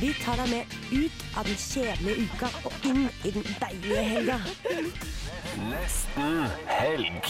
[0.00, 4.36] Vi tar deg med ut av den kjedelige uka og inn i den deilige helga.
[5.68, 6.38] Nesten
[6.70, 7.26] helg.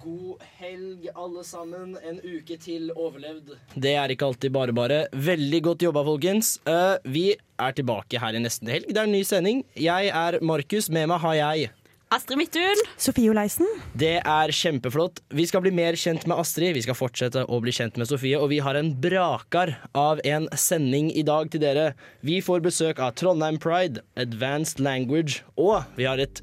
[0.00, 1.92] God helg, alle sammen.
[2.00, 3.52] En uke til overlevd.
[3.76, 5.02] Det er ikke alltid bare bare.
[5.12, 6.54] Veldig godt jobba, folkens.
[6.64, 8.88] Eh, vi er tilbake her i nesten helg.
[8.88, 9.60] Det er en ny sending.
[9.76, 10.88] Jeg er Markus.
[10.88, 11.68] Med meg har jeg
[12.10, 12.80] Astrid Midthun.
[12.98, 13.68] Sofie Oleisen.
[13.94, 15.20] Det er kjempeflott.
[15.30, 16.72] Vi skal bli mer kjent med Astrid.
[16.74, 18.34] Vi skal fortsette å bli kjent med Sofie.
[18.34, 21.92] Og vi har en brakar av en sending i dag til dere.
[22.26, 26.42] Vi får besøk av Trondheim Pride, Advanced Language, og vi har et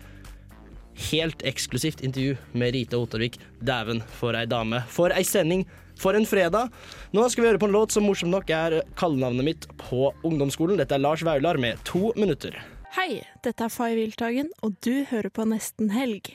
[1.09, 3.35] helt eksklusivt intervju med Rita Ottervik.
[3.59, 4.85] Dæven, for ei dame.
[4.87, 5.67] For ei sending.
[5.99, 6.71] For en fredag.
[7.11, 10.79] Nå skal vi høre på en låt som morsomt nok er kallenavnet mitt på ungdomsskolen.
[10.79, 12.55] Dette er Lars Vaular med To minutter.
[12.95, 16.31] Hei, dette er Fay Wiltagen, og du hører på Nesten helg.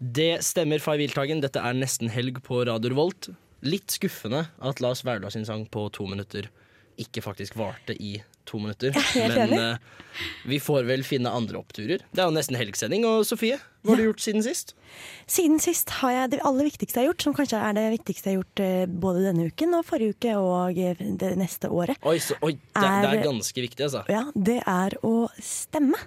[0.00, 1.42] Det stemmer, Fay Wiltagen.
[1.44, 3.28] Dette er nesten helg på Radio Volt.
[3.60, 6.48] Litt skuffende at Lars Vaular sin sang på to minutter
[7.00, 8.14] ikke faktisk varte i
[8.50, 8.92] to minutter.
[9.14, 9.98] Men eh,
[10.50, 12.02] vi får vel finne andre oppturer.
[12.10, 13.06] Det er jo nesten helgsending.
[13.08, 13.56] Og Sofie,
[13.86, 14.74] hva har du gjort siden sist?
[15.30, 18.28] Siden sist har jeg det aller viktigste jeg har gjort, som kanskje er det viktigste
[18.32, 22.00] jeg har gjort eh, både denne uken og forrige uke og eh, det neste året.
[22.10, 24.02] Oi, så, oi det, det er Er- ganske viktig, altså.
[24.10, 26.02] Ja, det er å stemme.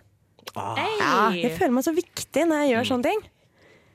[0.60, 3.22] Ah, Ja, jeg føler meg så viktig når jeg gjør sånne ting.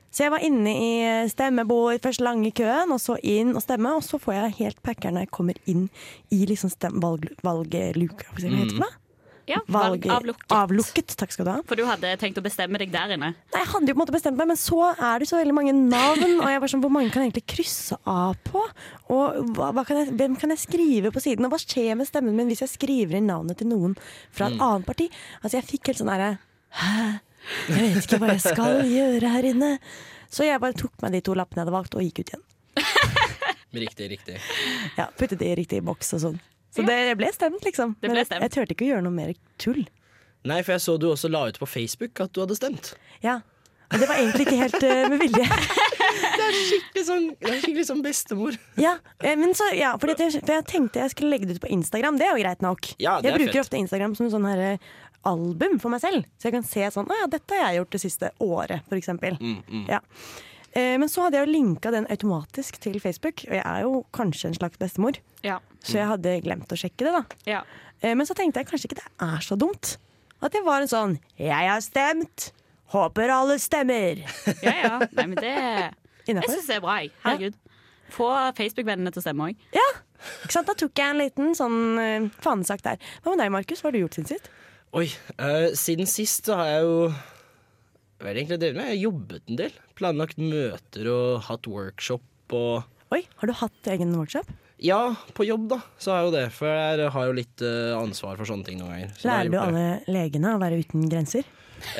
[0.09, 0.91] Så jeg var inne i
[1.29, 3.91] stemmebord, først lang i køen, og så inn og stemme.
[3.97, 5.85] Og så får jeg helt packer når jeg kommer inn
[6.33, 8.31] i liksom valg, valgluka.
[8.33, 8.79] Hva heter det?
[8.79, 8.97] for?
[9.49, 10.51] Ja, Valg, avlukket.
[10.53, 11.13] avlukket.
[11.17, 11.61] Takk skal du ha.
[11.65, 13.31] For du hadde tenkt å bestemme deg der inne.
[13.33, 15.55] Nei, jeg hadde jo på en måte bestemt meg, men så er det så veldig
[15.57, 16.35] mange navn.
[16.43, 18.61] Og jeg var sånn, Hvor mange kan jeg egentlig krysse av på?
[19.09, 21.47] Og hva, hva kan jeg, hvem kan jeg skrive på siden?
[21.47, 23.97] Og hva skjer med stemmen min hvis jeg skriver inn navnet til noen
[24.29, 25.09] fra et annet parti?
[25.41, 26.29] Altså, Jeg fikk helt sånn derre?
[27.69, 29.71] Jeg vet ikke hva jeg skal gjøre her inne.
[30.29, 32.45] Så jeg bare tok meg de to lappene jeg hadde valgt, og gikk ut igjen.
[33.85, 34.39] riktig, riktig.
[34.97, 36.41] Ja, Puttet det i riktig boks og sånn.
[36.75, 37.95] Så det ble stemt, liksom.
[37.97, 39.81] Det ble Men jeg, jeg turte ikke å gjøre noe mer tull.
[40.47, 42.93] Nei, for jeg så du også la ut på Facebook at du hadde stemt.
[43.25, 43.39] Ja.
[43.89, 45.45] Og det var egentlig ikke helt uh, med vilje.
[46.39, 48.55] Det er skikkelig sånn, det er skikkelig sånn bestemor.
[48.79, 51.61] Ja, eh, men så, ja fordi jeg, for jeg tenkte jeg skulle legge det ut
[51.65, 52.17] på Instagram.
[52.19, 52.89] Det er jo greit nok.
[52.95, 53.65] Ja, det jeg er bruker fett.
[53.67, 54.87] ofte Instagram som en sånn her eh,
[55.25, 56.25] album for meg selv.
[56.39, 58.95] Så jeg kan se sånn Å ja, dette har jeg gjort det siste året, for
[58.99, 59.37] eksempel.
[59.39, 59.99] Mm, Ja.
[60.71, 64.05] Eh, Men så hadde jeg jo linka den automatisk til Facebook, og jeg er jo
[64.13, 65.17] kanskje en slags bestemor.
[65.43, 65.59] Ja.
[65.83, 67.23] Så jeg hadde glemt å sjekke det, da.
[67.45, 67.61] ja.
[68.01, 69.97] Eh, Men så tenkte jeg kanskje ikke det er så dumt.
[70.41, 72.51] At jeg var en sånn 'Jeg har stemt!
[72.93, 74.23] Håper alle stemmer!'
[74.63, 74.99] Ja, ja.
[75.11, 75.43] Nei, men det
[76.27, 76.53] Jeg Innafor.
[76.53, 77.11] syns det er bra, jeg.
[77.25, 77.53] Herregud.
[78.09, 79.55] Få Facebook-vennene til å stemme òg.
[79.73, 79.87] Ja.
[80.43, 80.67] Ikke sant?
[80.67, 82.97] Da tok jeg en liten sånn eh, fanesak der.
[83.23, 83.81] Hva med deg, Markus?
[83.81, 84.49] Hva har du gjort siden sist?
[84.97, 85.05] Oi,
[85.39, 86.95] Uh, siden sist så har jeg jo
[88.19, 88.87] Hva er det egentlig drevet med?
[88.89, 89.75] Jeg har jobbet en del.
[89.95, 94.49] Planlagt møter og hatt workshop og Oi, har du hatt egen workshop?
[94.83, 96.43] Ja, på jobb, da, så har jeg jo det.
[96.55, 99.15] For jeg har jo litt uh, ansvar for sånne ting noen ganger.
[99.17, 101.47] Så Lærer du alle legene å være uten grenser?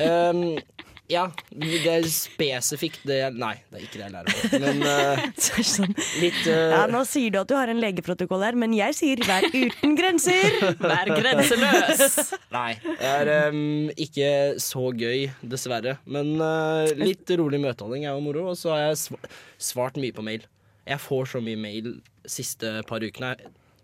[0.00, 0.60] Ehm,
[1.10, 4.60] ja, det er spesifikt det Nei, det er ikke det jeg lærer på.
[4.62, 4.82] Men
[5.40, 8.74] det sånn, litt uh, ja, nå sier du at du har en legeprotokoll her, men
[8.76, 10.56] jeg sier 'vær uten grenser'.
[10.90, 12.16] Vær grenseløs!
[12.58, 14.30] Nei, det er um, ikke
[14.62, 15.98] så gøy, dessverre.
[16.06, 18.48] Men uh, litt rolig møteholdning er jo moro.
[18.52, 19.20] Og så har jeg
[19.58, 20.46] svart mye på mail.
[20.88, 21.94] Jeg får så mye mail
[22.28, 23.34] siste par ukene.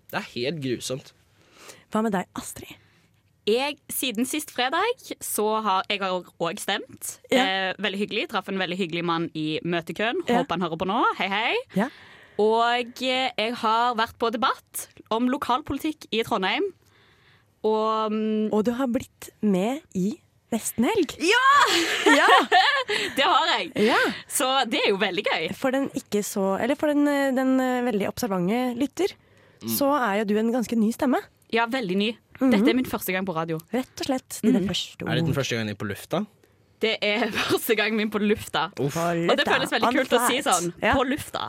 [0.07, 1.15] Det er helt grusomt.
[1.91, 2.86] Hva med deg, Astrid?
[3.47, 7.13] Jeg, siden sist fredag så har jeg òg stemt.
[7.31, 7.45] Ja.
[7.45, 8.25] Eh, veldig hyggelig.
[8.33, 10.25] Traff en veldig hyggelig mann i møtekøen.
[10.27, 10.41] Ja.
[10.41, 10.99] Håper han hører på nå.
[11.21, 11.55] Hei, hei.
[11.79, 11.87] Ja.
[12.43, 16.67] Og eh, jeg har vært på debatt om lokalpolitikk i Trondheim.
[17.67, 20.17] Og mm, Og du har blitt med i
[20.55, 21.15] Nesten helg.
[23.17, 23.71] det har jeg!
[23.83, 23.99] Ja.
[24.31, 25.47] Så det er jo veldig gøy.
[25.59, 29.15] For den ikke så Eller for den, eh, den eh, veldig observante lytter,
[29.67, 31.19] så er jo du en ganske ny stemme.
[31.55, 32.09] Ja, veldig ny.
[32.41, 33.61] Dette er min første gang på radio.
[33.73, 35.11] Rett og slett dine første ord.
[35.13, 36.25] Er det den første gangen din på lufta?
[36.83, 38.67] Det er første gangen min på lufta.
[38.83, 38.97] Uff.
[38.99, 40.73] Og det føles veldig kult å si sånn.
[40.83, 40.97] Ja.
[40.99, 41.49] På lufta.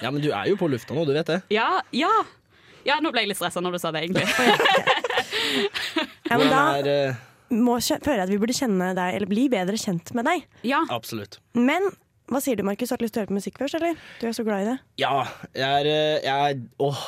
[0.00, 1.42] Ja, men du er jo på lufta nå, du vet det.
[1.52, 2.12] Ja, ja.
[2.86, 4.26] Ja, nå ble jeg litt stressa når du sa det, egentlig.
[6.32, 7.18] Ja, men da er eh,
[7.52, 10.46] må, føler jeg at vi burde kjenne deg, eller bli bedre kjent med deg.
[10.64, 10.78] Ja.
[10.94, 11.36] Absolutt.
[11.52, 11.90] Men
[12.32, 12.88] hva sier du, Markus?
[12.94, 13.98] Har du lyst til å høre på musikk først, eller?
[14.22, 14.76] Du er så glad i det.
[15.02, 17.02] Ja, jeg er, eh, jeg er Åh.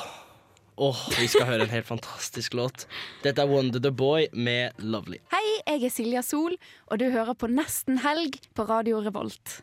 [0.77, 2.87] Åh, vi skal høre en helt fantastisk låt.
[3.23, 5.21] Dette er Wonder the Boy med Lovely.
[5.31, 6.57] Hei, jeg er Silja Sol,
[6.91, 9.61] og du hører på Nesten helg på Radio Revolt.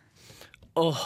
[0.79, 1.01] Åh,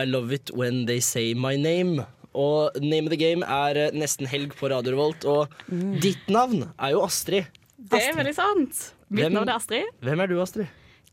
[0.00, 2.06] I love it when they say my name.
[2.32, 5.52] Og Name of the Game er eh, nesten helg på Radio Revolt, og
[6.00, 7.44] ditt navn er jo Astrid.
[7.76, 8.86] Det er veldig sant.
[9.12, 9.90] Mitt Hvem- navn er Astrid.
[10.00, 10.70] Hvem er du, Astrid?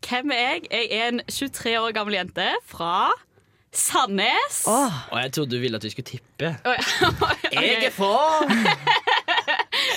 [0.07, 0.61] Hvem er jeg?
[0.71, 3.09] Jeg er en 23 år gammel jente fra
[3.71, 4.63] Sandnes.
[4.67, 4.93] Oh.
[5.13, 6.55] Og jeg trodde du ville at vi skulle tippe.
[6.65, 6.77] Oi,
[7.53, 8.47] Jeg er for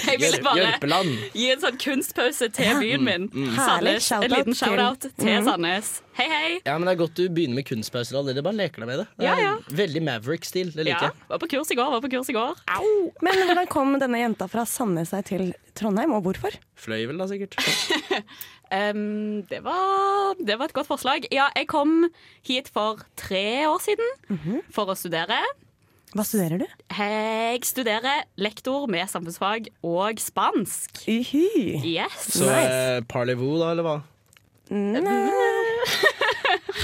[0.06, 1.10] Jeg ville bare Hjelpeland.
[1.34, 3.24] gi en sånn kunstpause til byen min.
[3.32, 3.56] Herlig.
[3.56, 4.06] Sandnes.
[4.06, 5.90] Shout-out En liten shout-out til til Sandnes.
[6.18, 6.50] Hei, hei.
[6.66, 8.44] Ja, men Det er godt du begynner med kunstpauser allerede.
[8.44, 9.06] Bare leker deg med det.
[9.18, 9.54] det Ja, ja.
[9.80, 10.72] Veldig Maverick-stil.
[10.74, 11.26] Det Ja, liker jeg.
[11.32, 11.90] var på kurs i går.
[11.96, 12.60] var på kurs i går.
[13.24, 16.52] Men hvordan kom denne jenta fra Sandnes seg til Trondheim, og hvorfor?
[16.76, 17.56] Fløy vel, da, sikkert.
[18.72, 21.26] Em, det, var, det var et godt forslag.
[21.34, 22.06] Ja, jeg kom
[22.48, 24.62] hit for tre år siden Mhm.
[24.72, 25.38] for å studere.
[26.12, 26.66] Hva studerer du?
[26.92, 31.04] Jeg studerer lektor med samfunnsfag og spansk.
[31.08, 31.44] Uhu.
[31.84, 32.26] Yes.
[32.36, 33.98] Så eh, parlez-vous, da, eller hva?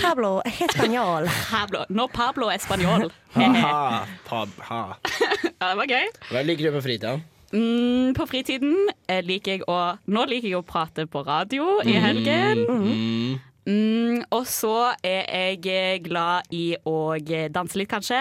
[0.02, 1.28] Pablo Español.
[1.50, 1.84] Pablo.
[1.88, 3.10] No Pablo Español.
[3.34, 4.06] Ha-ha.
[4.24, 4.96] Pab, ha.
[5.60, 6.08] Ja, det var gøy.
[6.30, 7.16] Hva liker du på fritida?
[7.52, 8.74] Mm, på fritiden
[9.08, 9.76] eh, liker jeg å
[10.12, 12.64] Nå liker jeg å prate på radio i helgen.
[12.68, 13.38] Mm.
[13.68, 18.20] Mm, og så er jeg eh, glad i å eh, danse litt, kanskje.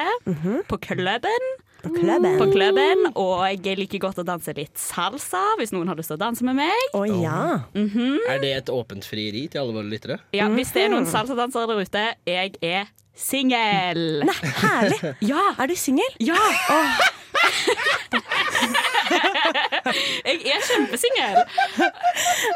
[0.68, 1.47] På klubben.
[1.83, 2.38] På klubben.
[2.41, 3.06] På klubben.
[3.15, 6.44] Og jeg liker godt å danse litt salsa, hvis noen har lyst til å danse
[6.47, 6.91] med meg.
[6.97, 7.41] Å ja.
[7.77, 10.19] Er det et åpent frieri til alle våre lyttere?
[10.35, 14.24] Ja, Hvis det er noen salsadansere der ute, jeg er singel.
[14.27, 15.00] Nei, herlig.
[15.25, 15.47] Ja!
[15.57, 16.19] Er du singel?
[16.19, 16.35] Ja!
[20.27, 21.38] jeg er kjempesingel.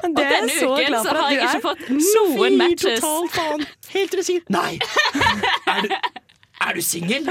[0.03, 2.99] Og denne så uken så har jeg ikke fått noen matches.
[3.03, 3.65] Totalt faen!
[3.91, 4.73] Helt til å si Nei!
[5.71, 5.93] Er du,
[6.61, 7.29] er du singel?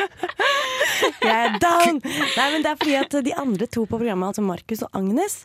[1.20, 2.00] Jeg er down!
[2.02, 5.42] Nei, men Det er fordi at de andre to på programmet, altså Markus og Agnes,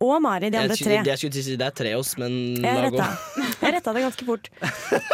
[0.00, 2.32] og Mari, de andre tre jeg skulle til å si det er tre oss, men
[2.56, 2.96] Jeg la gå.
[2.96, 4.48] retta, jeg retta det ganske fort.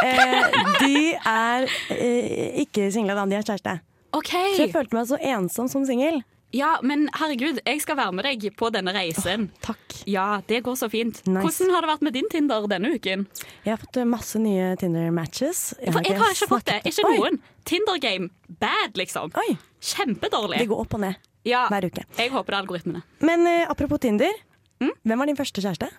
[0.07, 1.67] Eh, de er
[1.97, 3.25] eh, ikke single, da.
[3.27, 3.75] De er kjæreste.
[4.15, 4.53] Okay.
[4.55, 6.23] Så jeg følte meg så ensom som singel.
[6.55, 9.49] Ja, men herregud, jeg skal være med deg på denne reisen.
[9.65, 9.97] Takk.
[10.09, 11.19] Ja, det går så fint.
[11.27, 11.43] Nice.
[11.43, 13.27] Hvordan har det vært med din Tinder denne uken?
[13.65, 15.63] Jeg har fått eh, masse nye Tinder-matches.
[15.91, 16.79] For jeg har ikke fått det.
[16.93, 17.41] Ikke Oi, noen.
[17.67, 18.31] Tinder game
[18.63, 19.35] bad, liksom.
[19.43, 20.63] Oi, Kjempedårlig.
[20.63, 22.07] Det går opp og ned Ja, hver uke.
[22.19, 23.03] jeg håper det er algoritmene.
[23.27, 24.33] Men uh, apropos Tinder.
[24.81, 24.95] Mm?
[25.03, 25.91] Hvem var din første kjæreste?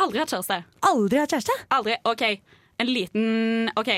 [0.00, 0.62] Aldri hatt kjæreste.
[0.88, 1.56] Aldri hatt kjæreste?
[1.76, 1.96] Aldri.
[2.08, 2.22] OK,
[2.80, 3.90] en liten OK.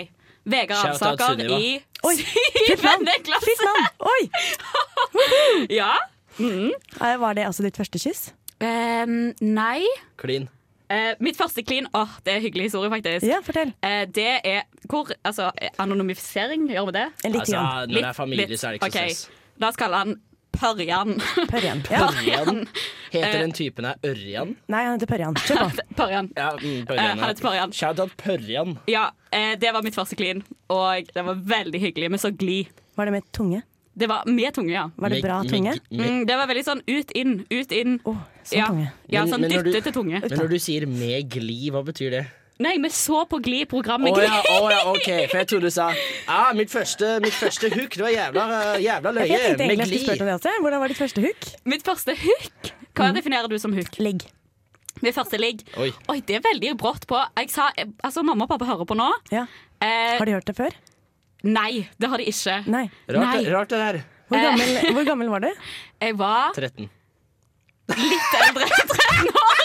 [0.45, 3.47] Vegard Shout Alsaker i Oi, syvende klasse.
[3.47, 3.87] Fint navn!
[4.13, 4.23] Oi!
[5.81, 5.93] Ja.
[6.41, 8.31] Eh, Var det altså ditt første kyss?
[8.63, 9.83] Um, nei.
[10.21, 10.49] Klin.
[10.93, 13.25] Uh, mitt første klin Åh, det er en hyggelig historie, faktisk.
[13.29, 13.71] Ja, fortell.
[13.85, 15.51] uh, det er hvor Altså,
[15.81, 17.07] anonymifisering, gjør vi det?
[17.25, 17.41] Litt.
[17.47, 18.61] Altså, når det er familie, Litt.
[18.61, 19.57] så er det ikke så Ok, stress.
[19.63, 20.17] La oss kalle han
[20.53, 21.15] Pørjan.
[21.49, 21.81] Pørjan.
[21.91, 22.07] Ja.
[22.11, 22.67] Ørjan.
[23.13, 23.41] Heter Eh.
[23.45, 24.55] den typen her Ørjan?
[24.73, 25.35] Nei, han heter Pørjan.
[25.37, 25.85] Kjør på.
[26.01, 26.31] Pørjan.
[26.37, 27.19] Ja, mm, Eh, Pørjan.
[27.19, 27.73] han heter Pørjan.
[27.77, 28.79] Shout out Pørjan.
[28.89, 32.67] Ja, eh, det var mitt første clean, og det var veldig hyggelig Vi så glid.
[32.97, 33.63] Var det med tunge?
[33.95, 34.87] Det var med tunge, ja.
[34.97, 35.75] Var det bra med- tunge?
[35.91, 38.01] med- Mm, det var veldig sånn ut, inn, ut, inn.
[38.07, 38.67] Oh, sånn ja.
[38.69, 38.93] tunge.
[39.11, 40.21] ja, sånn du- dytte til tunge.
[40.21, 42.27] Men når du sier 'med gli', hva betyr det?
[42.61, 45.07] Nei, vi så på Glid, programmet Å oh, ja, oh, ja, OK.
[45.31, 45.93] For jeg trodde du sa
[46.29, 49.27] ah, mitt, første, mitt første hook, det var jævla, jævla løye.
[49.29, 50.21] Jeg tenkte Med egentlig gli.
[50.21, 50.51] om det også.
[50.61, 51.49] Hvordan var ditt første hook?
[51.65, 52.73] Mitt første hook.
[52.95, 53.99] Hva definerer du som hook?
[53.99, 54.25] Ligg.
[55.03, 55.63] Mitt første ligg.
[55.81, 55.91] Oi.
[56.13, 57.19] Oi, det er veldig brått på.
[57.41, 59.11] Jeg sa, eh, altså Mamma og pappa hører på nå.
[59.33, 59.47] Ja.
[59.81, 60.71] Eh, Har de hørt det før?
[61.45, 62.59] Nei, det har de ikke.
[62.71, 62.85] Nei.
[63.09, 63.51] Rart, Nei.
[63.51, 64.03] rart det der.
[64.29, 64.45] Hvor Eh.
[64.45, 65.49] gammel, hvor gammel var du?
[66.01, 66.89] Jeg var 13.
[67.89, 68.69] litt eldre.
[68.69, 69.59] 13 år.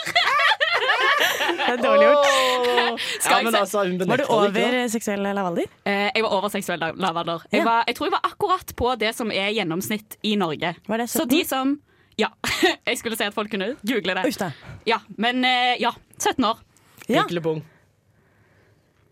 [1.58, 3.02] Det er dårlig gjort.
[3.22, 4.90] Skal Ja, men altså, hun Var du over ikke.
[4.92, 5.66] seksuell lavalder?
[5.86, 7.44] Eh, jeg var over seksuell lav- lavalder.
[7.52, 7.66] Jeg, Ja.
[7.66, 10.76] var, jeg tror jeg var akkurat på det som er gjennomsnitt i Norge.
[10.88, 11.80] Var det Så de som
[12.18, 12.32] Ja.
[12.88, 14.26] Jeg skulle si at folk kunne google det.
[14.32, 14.64] Uff.
[14.90, 15.94] Ja, Men eh, ja.
[16.18, 16.60] 17 år.
[17.08, 17.22] Ja.
[17.22, 17.62] Pikk eller pung?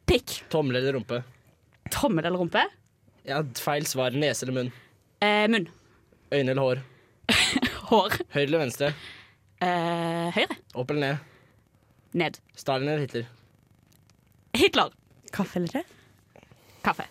[0.10, 0.34] Pikk.
[0.50, 1.22] Tommel eller rumpe?
[1.94, 2.66] Tommel eller rumpe?
[3.26, 4.12] Ja, feil svar.
[4.18, 4.72] Nese eller munn?
[5.22, 5.70] Eh, munn.
[6.34, 6.82] Øyne eller hår?
[7.92, 8.18] Hår.
[8.34, 8.92] Høyre eller venstre?
[9.62, 10.58] Eh, høyre.
[10.74, 11.18] Opp eller ned?
[12.18, 12.40] Ned.
[12.58, 13.28] Stalin eller Hitler?
[14.58, 14.94] Hitler.
[15.36, 15.84] Kaffe eller te?
[16.86, 17.06] Kaffe.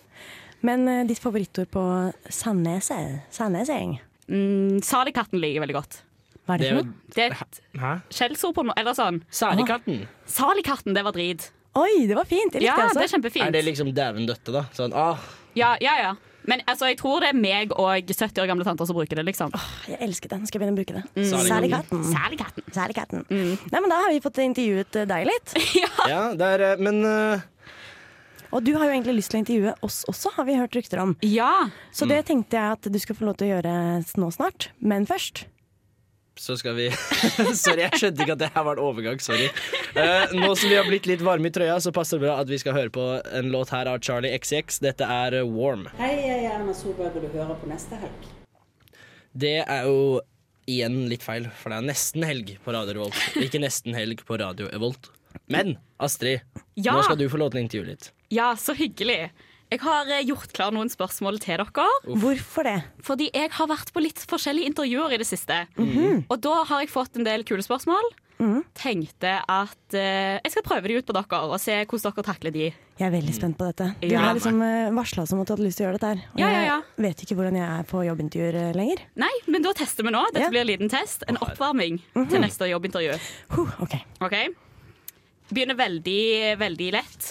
[0.65, 1.85] Men uh, ditt favorittord på
[2.33, 3.27] Sandneset?
[3.35, 3.99] Sandnesing?
[4.29, 5.99] Mm, Salikatten liker jeg veldig godt.
[6.45, 6.95] Hva er det Det for noe?
[7.15, 7.93] Det er et Hæ?
[8.13, 8.75] skjellsord på noe.
[8.81, 9.23] Eller sånn.
[9.33, 10.05] Salikatten?
[10.29, 11.51] Salikatten, det var drit.
[11.75, 12.55] Oi, det var fint!
[12.55, 13.47] Jeg Ja, likte det er det er kjempefint.
[13.49, 14.65] Er det liksom dæven døtte, da?
[14.77, 15.19] Sånn, ah,
[15.59, 16.15] Ja, ja, ja.
[16.47, 19.25] Men altså, jeg tror det er meg og 70 år gamle tanter som bruker det,
[19.25, 19.51] liksom.
[19.57, 20.45] Åh, Jeg elsker den.
[20.47, 21.05] Skal jeg begynne å bruke det?
[21.17, 21.49] Mm.
[21.49, 22.03] Særlig katten.
[22.39, 22.65] katten.
[22.77, 23.25] Særlig katten.
[23.31, 25.55] Nei, men Da har vi fått intervjuet eh, deg litt.
[26.13, 27.41] ja, det er eh, Men eh,
[28.55, 31.03] Og du har jo egentlig lyst til å intervjue oss også, har vi hørt rykter
[31.03, 31.17] om.
[31.27, 31.71] Ja.
[31.91, 33.75] Så det tenkte jeg at du skal få lov til å gjøre
[34.23, 34.71] nå snart.
[34.79, 35.49] Men først
[36.35, 36.89] så skal vi
[37.55, 39.21] Sorry, jeg skjønte ikke at det her var en overgang.
[39.23, 39.47] Sorry.
[39.95, 42.51] Eh, nå som vi har blitt litt varme i trøya, så passer det bra at
[42.51, 43.05] vi skal høre på
[43.39, 44.81] en låt her av Charlie XX.
[44.83, 45.87] Dette er eh, Warm.
[46.01, 48.31] Hei, jeg er Erna Solberg, og du hører på neste helg.
[49.31, 49.99] Det er jo
[50.71, 53.21] igjen litt feil, for det er nesten helg på Radio Revolt.
[53.39, 55.14] Ikke nesten helg på Radio Evolt.
[55.49, 56.41] Men Astrid,
[56.77, 56.93] Ja.
[56.97, 58.11] nå skal du få lov til å intervjue litt.
[58.31, 59.31] Ja, så hyggelig.
[59.73, 61.87] Jeg har eh, gjort klar noen spørsmål til dere.
[62.07, 62.83] Hvorfor det?
[63.03, 65.67] Fordi jeg har vært på litt forskjellige intervjuer i det siste.
[66.29, 68.13] Og da har jeg fått en del kule spørsmål.
[68.75, 72.53] Tenkte at uh, jeg skal prøve de ut på dere og se hvordan dere takler
[72.55, 72.65] de.
[72.99, 73.87] Jeg er veldig spent på dette.
[74.03, 74.21] Du Ja.
[74.27, 74.59] har liksom
[74.95, 76.21] varsla som at du hadde lyst til å gjøre dette her.
[76.35, 76.77] Og Ja, ja, ja.
[76.99, 79.01] jeg vet ikke hvordan jeg er på jobbintervjuer eh, lenger.
[79.17, 80.25] Nei, men da tester vi nå.
[80.33, 80.51] Dette Ja.
[80.51, 81.25] blir en liten test.
[81.27, 83.17] En oppvarming til neste jobbintervju.
[83.55, 83.97] Huh, ok.
[84.21, 84.37] OK?
[85.51, 86.21] Begynner veldig,
[86.61, 87.27] veldig lett.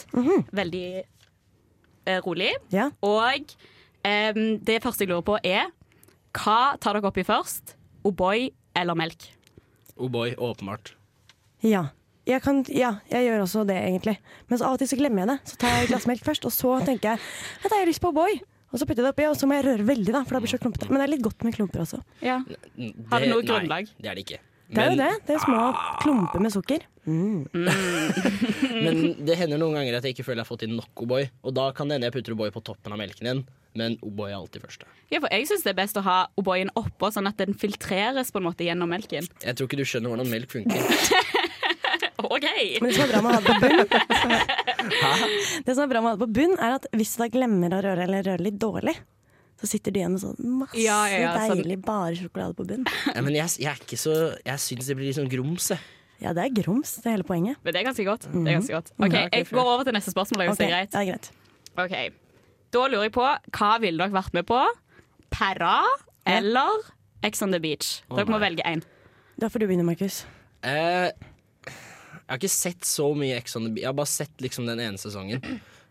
[0.53, 2.51] Veldig eh, rolig.
[2.73, 2.89] Ja.
[3.05, 3.55] Og
[4.05, 5.71] em, det første jeg lurer på, er
[6.33, 7.75] hva tar dere oppi først?
[8.05, 9.29] O'boy eller melk?
[9.97, 10.95] O'boy, åpenbart.
[11.63, 11.87] Ja.
[12.25, 14.15] Jeg kan, ja, jeg gjør også det, egentlig.
[14.47, 15.51] Men så av og til så glemmer jeg det.
[15.51, 17.19] Så tar jeg et glass melk først, og så tenker jeg
[17.65, 18.39] at jeg har lyst på O'boy.
[18.73, 20.39] Og så putter jeg det oppi, og så må jeg røre veldig, da, for da
[20.41, 20.87] blir det så klumpete.
[20.89, 21.99] Men det er litt godt med klumper også.
[22.25, 22.39] Ja.
[23.11, 23.91] Har det noe grunnlag?
[23.91, 24.01] nei.
[24.01, 24.39] Det er det ikke.
[24.73, 25.11] Det er jo det.
[25.27, 25.61] Det er små
[26.01, 26.81] klumper med sukker.
[28.83, 28.95] Men
[29.27, 31.27] det hender noen ganger at jeg ikke føler jeg har fått inn nok O'boy.
[31.43, 33.41] Og da kan det hende jeg putter O'boy på toppen av melken igjen,
[33.79, 34.85] men O'boy er alltid første.
[35.11, 38.31] ja, for jeg syns det er best å ha O'boyen oppå, sånn at den filtreres
[38.31, 39.27] på en måte gjennom melken.
[39.43, 40.79] Jeg tror ikke du skjønner hvordan melk funker.
[42.33, 42.47] OK!
[42.81, 43.79] Men det som er bra med å ha det på bunn,
[45.67, 47.27] det som er bra med å ha det på bunn er at hvis du da
[47.33, 48.95] glemmer å røre eller røre litt dårlig,
[49.63, 52.65] så sitter du igjen med sånn masse Ja, ja, ja, sånn- deilig bare sjokolade på
[52.67, 52.83] bunn.
[53.15, 55.79] Ja, men jeg, jeg er ikke så Jeg syns det blir litt sånn grums, jeg.
[56.23, 57.57] Ja, det er grums, det er hele poenget.
[57.63, 58.27] Men det er ganske godt.
[58.31, 58.91] Det er ganske godt.
[58.99, 60.43] OK, Ja, ok, jeg går over til neste spørsmål.
[60.45, 60.91] Hvis okay, det er greit.
[60.91, 61.31] det er greit.
[61.85, 62.09] Okay.
[62.75, 63.25] Da lurer jeg på,
[63.57, 64.59] hva ville dere vært med på?
[65.33, 65.77] Perra
[66.29, 66.85] eller
[67.23, 68.01] Ex on the Beach?
[68.11, 68.83] Dere må velge én.
[69.39, 70.21] Da får du begynne, Markus.
[70.63, 71.11] Eh,
[71.67, 73.83] jeg har ikke sett så mye Ex on the Beach.
[73.83, 75.43] Jeg har bare sett liksom den ene sesongen.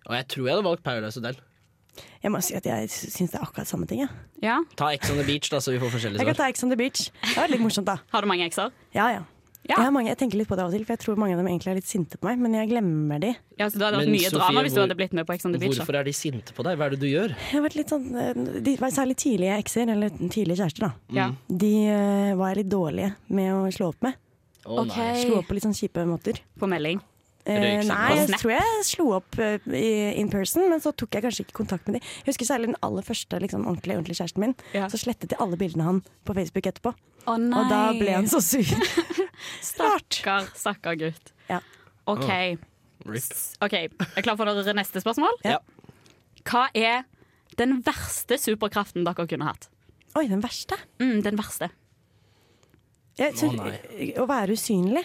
[0.09, 1.37] Og jeg tror jeg hadde valgt Paradise Hotel.
[2.23, 4.05] Jeg må si at jeg syns det er akkurat samme ting.
[4.05, 4.09] Ja.
[4.43, 4.61] Ja.
[4.79, 6.29] Ta Ex on the Beach, da, så vi får forskjellige svar.
[6.29, 7.11] Jeg kan ta Ex on the Beach.
[7.27, 7.99] Det var litt morsomt, da.
[8.15, 8.73] Har du mange ekser?
[8.97, 9.23] Ja, ja.
[9.63, 9.77] Ja.
[9.77, 11.37] Jeg, har mange, jeg tenker litt på det av og til, for jeg tror mange
[11.37, 13.29] av dem egentlig er litt sinte på meg, men jeg glemmer de.
[13.61, 15.47] Ja, så Det hadde vært mye Sofie, drama hvis du hadde blitt med på Ex
[15.47, 15.77] on the Beach.
[15.77, 15.85] da.
[15.85, 16.81] Hvorfor er de sinte på deg?
[16.81, 17.37] Hva er det du gjør?
[17.37, 20.91] Jeg har vært litt sånn, eh, de var Særlig tidlige ekser, eller tidlige kjærester, da.
[21.15, 21.29] Ja.
[21.47, 24.19] De uh, var jeg litt dårlige med å slå opp med.
[24.67, 25.23] Å okay.
[25.23, 26.43] Slo opp på litt sånn kjipe måter.
[26.59, 27.01] På melding.
[27.43, 29.87] Eh, nei, jeg tror jeg slo opp eh, i,
[30.21, 32.05] in person, men så tok jeg kanskje ikke kontakt med dem.
[32.23, 34.55] Jeg husker særlig den aller første liksom, ordentlige, ordentlige kjæresten min.
[34.77, 34.87] Ja.
[34.93, 36.93] Så slettet jeg alle bildene han på Facebook etterpå.
[37.27, 37.59] Oh, nei.
[37.59, 38.63] Og da ble han så sur.
[39.73, 41.33] Stakkar, stakkar gutt.
[41.49, 41.59] Ja.
[42.07, 42.23] OK.
[42.23, 42.23] Oh.
[42.23, 42.57] okay.
[43.59, 43.75] ok,
[44.07, 45.41] Er klar for dere neste spørsmål?
[45.47, 45.59] Ja.
[46.47, 47.03] Hva er
[47.59, 49.67] den verste superkraften dere kunne hatt?
[50.19, 50.79] Oi, den verste.
[51.03, 51.73] Mm, den verste.
[53.19, 55.03] Jeg, Å, oh, å være usynlig.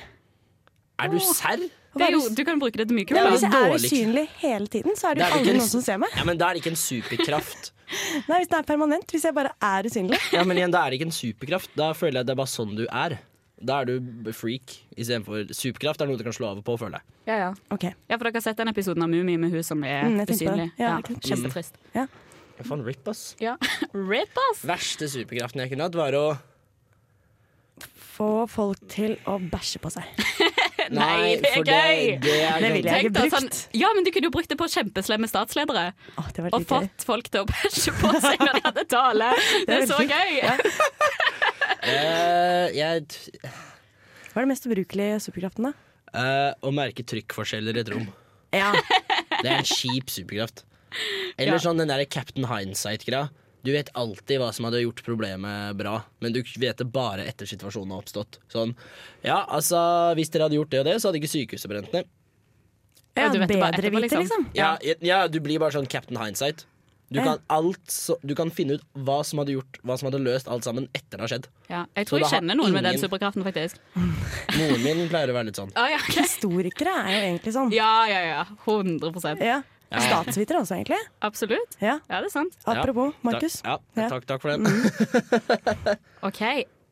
[0.98, 1.66] Er du serr?
[1.98, 4.26] Det er være jo, du kan bruke det til mye Ja, hvis jeg er usynlig
[4.44, 6.10] hele tiden, så er det Det jo aldri noen som ser meg.
[6.16, 7.72] Ja, men Da er det ikke en superkraft.
[8.30, 10.20] Nei, Hvis det er permanent, hvis jeg bare er usynlig.
[10.36, 11.70] Ja, men igjen, Da er det ikke en superkraft.
[11.80, 13.18] Da føler jeg det er bare sånn du er.
[13.58, 16.02] Da er du freak istedenfor superkraft.
[16.02, 17.14] er noe du kan slå av og på, føler jeg.
[17.32, 17.48] Ja, ja.
[17.74, 17.94] Okay.
[18.10, 20.68] ja, for dere har sett den episoden av Mummi med hun som er Mm, usynlig.
[20.78, 20.84] det.
[20.84, 21.74] Ja, Ja, kjempetrist.
[21.96, 22.06] Ja,
[22.64, 23.36] faen, rip, ass.
[23.42, 23.56] Ja.
[23.94, 24.62] Rip, ass!
[24.66, 26.38] Verste superkraften jeg kunne hatt, var å
[28.18, 30.06] Få folk til å bæsje på seg.
[30.94, 32.20] Nei, det er gøy!
[32.24, 33.34] Det, er Det ville jeg ikke brukt.
[33.36, 33.48] Sånn,
[33.82, 35.86] ja, men du kunne jo brukt det på kjempeslemme statsledere.
[36.18, 36.68] Oh, det var Og gøy.
[36.70, 39.32] fått folk til å bæsje på seg når de hadde tale.
[39.68, 40.32] Det er så gøy!
[41.88, 43.04] uh, jeg
[44.32, 45.74] Hva er det mest ubrukelige superkraften, da?
[46.18, 48.08] Uh, Å merke trykkforskjeller i et rom.
[48.56, 48.72] Ja.
[49.42, 50.64] Det er en kjip superkraft.
[51.38, 51.62] Eller Ja.
[51.62, 53.28] sånn den der Captain Hindsight-greia.
[53.68, 57.50] Du vet alltid hva som hadde gjort problemet bra, men du vet det bare etter
[57.50, 58.40] situasjonen har oppstått.
[58.48, 58.72] Sånn,
[59.26, 59.82] ja, altså,
[60.16, 62.08] Hvis dere hadde gjort det og det, så hadde ikke sykehuset brent ned.
[63.18, 64.24] ja du vet det bare etterpå, liksom.
[64.24, 64.48] liksom.
[64.56, 66.64] Ja, ja, du blir bare sånn Captain Hindsight.
[67.10, 70.20] Du kan, alt, så, du kan finne ut hva som hadde gjort Hva som hadde
[70.20, 71.46] løst alt sammen etter det har skjedd.
[71.72, 73.80] Ja, jeg tror jeg kjenner noen med den superkraften, faktisk.
[74.58, 75.72] Moren min pleier å være litt sånn.
[75.80, 76.24] Ah, ja, okay.
[76.24, 77.72] Historikere er jo egentlig sånn.
[77.76, 78.44] ja, ja, ja.
[78.64, 79.62] 100 Ja.
[79.92, 80.00] Ja.
[80.04, 80.98] Statsvitere også, egentlig.
[81.24, 81.78] Absolutt.
[81.80, 82.00] Ja.
[82.10, 82.58] Ja, det er sant.
[82.68, 83.62] Apropos Markus.
[83.64, 84.10] Ja, Ja.
[84.12, 84.66] takk, takk for den.
[86.28, 86.42] OK,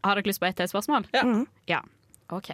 [0.05, 1.07] har dere lyst på et til spørsmål?
[1.13, 1.23] Ja.
[1.27, 1.43] Mm.
[1.67, 1.81] Ja,
[2.31, 2.53] ok.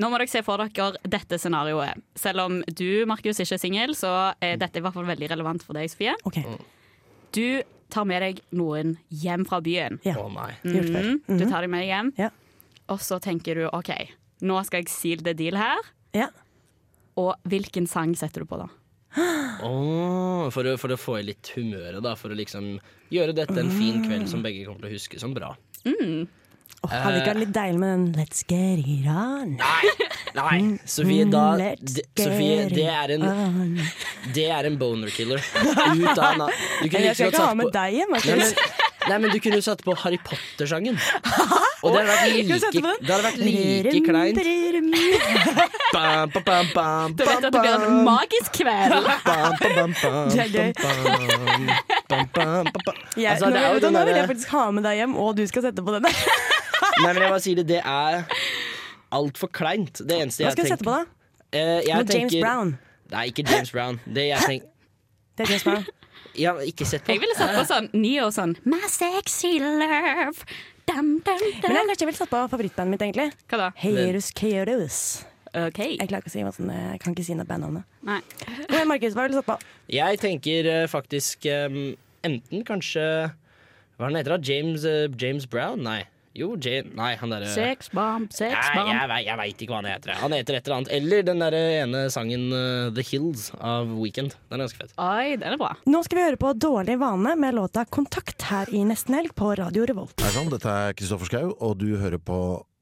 [0.00, 2.00] Nå må dere se for dere dette scenarioet.
[2.18, 4.10] Selv om du, Markus, ikke er singel, så
[4.42, 6.16] er dette i hvert fall veldig relevant for deg, Sofie.
[6.26, 6.40] Ok,
[7.34, 10.00] Du tar med deg noen hjem fra byen.
[10.04, 10.14] ja.
[10.18, 10.50] Å nei.
[10.64, 11.20] Mm.
[11.28, 12.30] Mhm, Du tar dem med hjem, Ja.
[12.88, 13.90] og så tenker du OK,
[14.42, 15.78] nå skal jeg seal the deal her.
[16.12, 16.28] Ja.
[17.16, 18.66] Og hvilken sang setter du på da?
[19.14, 22.14] Åh, for, å, for å få i litt humøret, da.
[22.18, 22.74] For å liksom
[23.14, 25.52] gjøre dette en fin kveld som begge kommer til å huske som bra.
[25.84, 29.54] Åh, hadde det ikke vært litt deilig med den Let's get it on?
[29.60, 29.92] Nei,
[30.36, 33.74] nei, Sofie, da Mm, Sofie, det er en, on.
[34.34, 35.40] det er en boner killer.
[35.40, 36.48] Ut av na
[36.82, 38.16] Du kunne Jeg skal ikke ha med på deg hjem.
[38.16, 38.52] Nei, men,
[39.08, 40.98] nei, men du kunne jo satt på Harry Potter-sangen.
[41.84, 43.00] Og det hadde vært like, sette på den?
[43.04, 44.38] det hadde vært like kleint.
[45.94, 48.94] Bam, bam, bam, bam, Du vet at det blir en magisk kveld.
[50.34, 50.72] Det er gøy.
[53.28, 55.36] Altså, det er jo nå, den nå vil jeg faktisk ha med deg hjem, og
[55.38, 56.14] du skal sette på den der.
[57.04, 58.24] Nei, men jeg bare sier det, det er
[59.14, 60.02] altfor kleint.
[60.02, 61.04] Det eneste Hva jeg skal jeg sette på, da?
[61.54, 62.74] Eh, jeg James tenker- Brown.
[63.14, 64.00] Nei, ikke James Brown.
[64.06, 64.68] Det jeg tenker
[65.36, 65.84] Det er James Brown.
[66.34, 67.14] Ja, ikke sett på.
[67.14, 70.42] Jeg ville satt på sånn Neo sånn My sexy love.
[70.90, 71.44] Dum, dam.
[71.62, 73.46] Men jeg har kanskje vel satt på favorittbandet mitt, egentlig.
[73.50, 73.68] Hva da?
[73.80, 74.98] Heirus Keirus.
[75.54, 75.94] Okay.
[76.00, 77.86] Jeg klarer ikke å si hva sånn, jeg kan ikke si noe bandnavnet.
[78.06, 78.18] Nei.
[78.66, 79.56] Igjen, Markus, hva vil du satt på?
[79.94, 81.76] Jeg tenker eh, faktisk eh,
[82.26, 83.04] enten kanskje
[83.94, 84.40] Hva er han heter da?
[84.42, 85.84] James, eh, James Brown?
[85.86, 86.00] Nei.
[86.34, 88.88] Jo, James Nei, han derre Sex bomb, sex bomb.
[88.90, 90.16] jeg, vei- jeg veit ikke hva han heter.
[90.18, 90.92] Han heter et eller annet.
[90.96, 94.34] Eller den der ene sangen uh, The Hills av Weekend.
[94.50, 94.94] Den er ganske fett.
[94.98, 95.70] Oi, den er bra.
[95.86, 99.52] Nå skal vi høre på Dårlig vane med låta Kontakt her i Nesten Helg på
[99.62, 100.18] Radio Revolt.
[100.26, 102.40] Hei sann, dette er Kristoffer Schau, og du hører på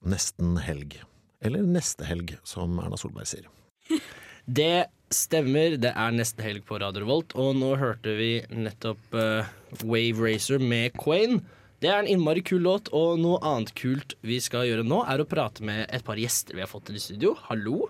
[0.08, 0.96] Nesten helg.
[1.44, 3.50] Eller Neste helg, som Erna Solberg sier.
[4.46, 5.76] Det stemmer.
[5.78, 9.44] Det er nesten helg på Radio Revolt, og nå hørte vi nettopp uh,
[9.84, 11.42] Wave Racer med Quain.
[11.82, 15.18] Det er en innmari kul låt, og noe annet kult vi skal gjøre nå, er
[15.18, 17.32] å prate med et par gjester vi har fått til i studio.
[17.48, 17.88] Hallo.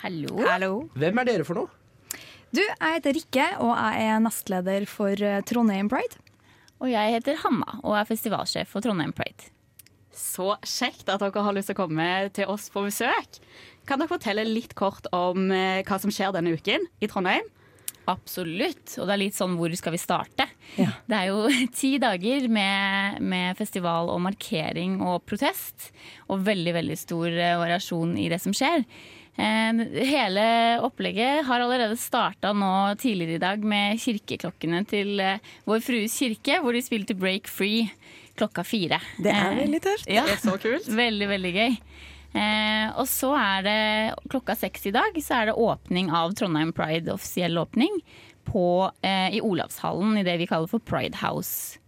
[0.00, 0.70] Hallo.
[0.96, 1.68] Hvem er dere for noe?
[2.48, 6.16] Du, jeg heter Rikke, og jeg er nestleder for eh, Trondheim Pride.
[6.80, 9.50] Og jeg heter Hanna og er festivalsjef for Trondheim Pride.
[10.16, 13.36] Så kjekt at dere har lyst til å komme til oss på besøk.
[13.84, 17.52] Kan dere fortelle litt kort om eh, hva som skjer denne uken i Trondheim?
[18.10, 18.96] Absolutt.
[19.00, 20.46] Og det er litt sånn hvor skal vi starte?
[20.76, 21.44] Det er jo
[21.80, 25.90] ti dager med, med festival og markering og protest.
[26.30, 28.84] Og veldig, veldig stor eh, variasjon i det som skjer.
[29.36, 30.46] Eh, Hele
[30.86, 32.70] opplegget har allerede starta nå
[33.02, 37.88] tidligere i dag med kirkeklokkene til eh, Vår Frues kirke, hvor de spilte Break Free
[38.36, 38.98] klokka fire.
[39.22, 40.08] Det er veldig tøft.
[40.12, 40.88] Ja, Det er så kult.
[40.92, 41.76] veldig, veldig gøy.
[42.36, 43.80] Eh, og så er det
[44.28, 48.02] klokka seks i dag så er det åpning av Trondheim Pride, offisiell åpning,
[48.46, 51.80] på, eh, i Olavshallen i det vi kaller for Pride House.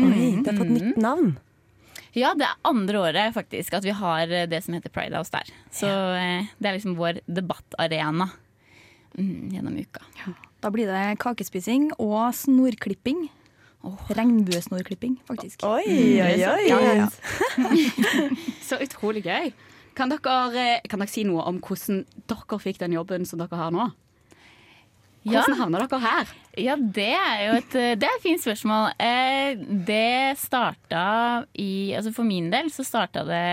[0.00, 1.34] Oi, det har fått nytt navn.
[2.16, 5.30] Ja, det er andre året faktisk at vi har eh, det som heter Pride House
[5.34, 5.50] der.
[5.74, 8.30] Så eh, det er liksom vår debattarena
[9.14, 10.02] mm, gjennom uka.
[10.60, 13.28] Da blir det kakespising og snorklipping.
[13.82, 15.62] Regnbuesnorklipping, faktisk.
[15.64, 16.68] Oi, Mm, oi, oi.
[16.68, 17.08] Ja, ja, ja.
[18.68, 19.52] Så utrolig gøy.
[19.96, 23.56] Kan dere, eh, kan dere si noe om hvordan dere fikk den jobben som dere
[23.56, 23.88] har nå?
[25.24, 25.42] Ja.
[25.42, 26.28] Hvordan havna dere her?
[26.60, 28.92] Ja, det er jo et, det er et fint spørsmål.
[29.00, 33.44] Eh, det starta i Altså for min del så starta det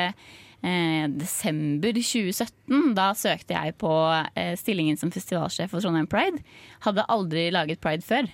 [0.63, 2.93] eh, desember 2017.
[2.95, 3.91] Da søkte jeg på
[4.35, 6.39] eh, stillingen som festivalsjef for Trondheim Pride.
[6.87, 8.29] Hadde aldri laget pride før.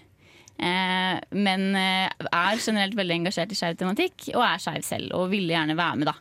[0.57, 5.15] Eh, men eh, er generelt veldig engasjert i skeiv tematikk, og er skeiv selv.
[5.17, 6.15] Og ville gjerne være med, da.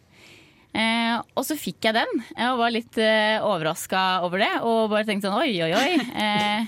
[0.72, 4.52] Eh, og så fikk jeg den, og var litt eh, overraska over det.
[4.64, 5.92] Og bare tenkte sånn oi, oi, oi.
[6.22, 6.66] Eh,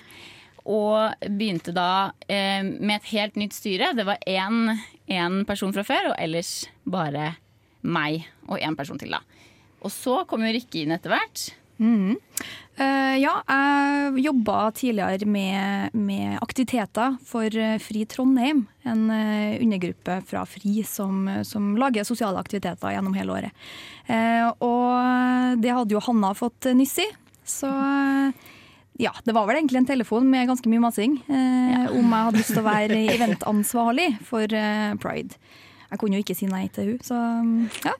[0.64, 3.90] og begynte da med et helt nytt styre.
[3.92, 6.52] Det var én person fra før, og ellers
[6.88, 7.34] bare
[7.84, 9.20] meg og én person til, da.
[9.84, 11.42] Og så kom jo Rikke inn etter hvert.
[11.84, 12.16] Mhm.
[12.74, 18.64] Uh, ja, jeg jobba tidligere med, med aktiviteter for eh, Fri Trondheim.
[18.82, 23.62] En uh, undergruppe fra Fri som, som lager sosiale aktiviteter gjennom hele året.
[24.10, 27.08] Uh, og det hadde jo Hanna fått nyss i.
[27.46, 27.70] Så
[28.98, 31.90] ja, det var vel egentlig en telefon med ganske mye masing ja.
[31.92, 34.54] om jeg hadde lyst til å være eventansvarlig for
[35.02, 35.36] Pride.
[35.90, 37.18] Jeg kunne jo ikke si nei til hun, så
[37.84, 37.92] ja.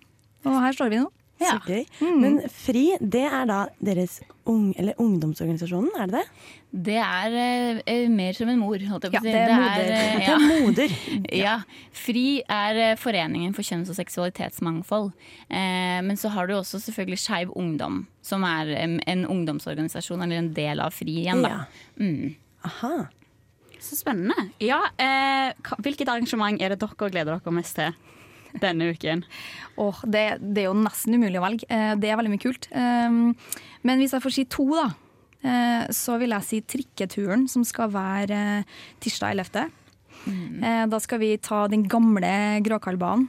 [0.49, 1.11] Og her står vi nå.
[1.41, 1.83] Så gøy.
[2.21, 6.53] Men FRI, det er da deres ung, eller ungdomsorganisasjonen, er det det?
[6.85, 9.33] Det er eh, eh, mer som en mor, holdt jeg på Ja, å si.
[9.35, 9.91] det er moder.
[9.95, 10.95] eh, Det er moder.
[11.45, 11.57] Ja.
[11.95, 15.13] FRI er eh, Foreningen for kjønns- og seksualitetsmangfold.
[15.51, 18.73] Eh, men så har du også selvfølgelig Skeiv Ungdom, som er
[19.07, 21.65] en ungdomsorganisasjon, eller en del av FRI igjen, da.
[22.01, 22.35] Mm.
[22.65, 22.95] Aha.
[23.85, 24.49] Så spennende.
[24.65, 25.53] Ja, eh,
[25.85, 27.93] Hvilket arrangement er det dere gleder dere mest til
[28.63, 29.25] denne uken?
[29.83, 31.69] Åh, det, det er jo nesten umulig å velge.
[31.69, 32.69] Eh, Det er veldig mye kult.
[32.75, 33.35] Um,
[33.83, 34.87] Men hvis jeg får si to, da,
[35.45, 39.71] eh, så vil jeg si trikketuren, som skal være eh, tirsdag 11.
[40.25, 40.89] Mm.
[40.89, 42.31] Da skal vi ta den gamle
[42.65, 43.27] Gråkallbanen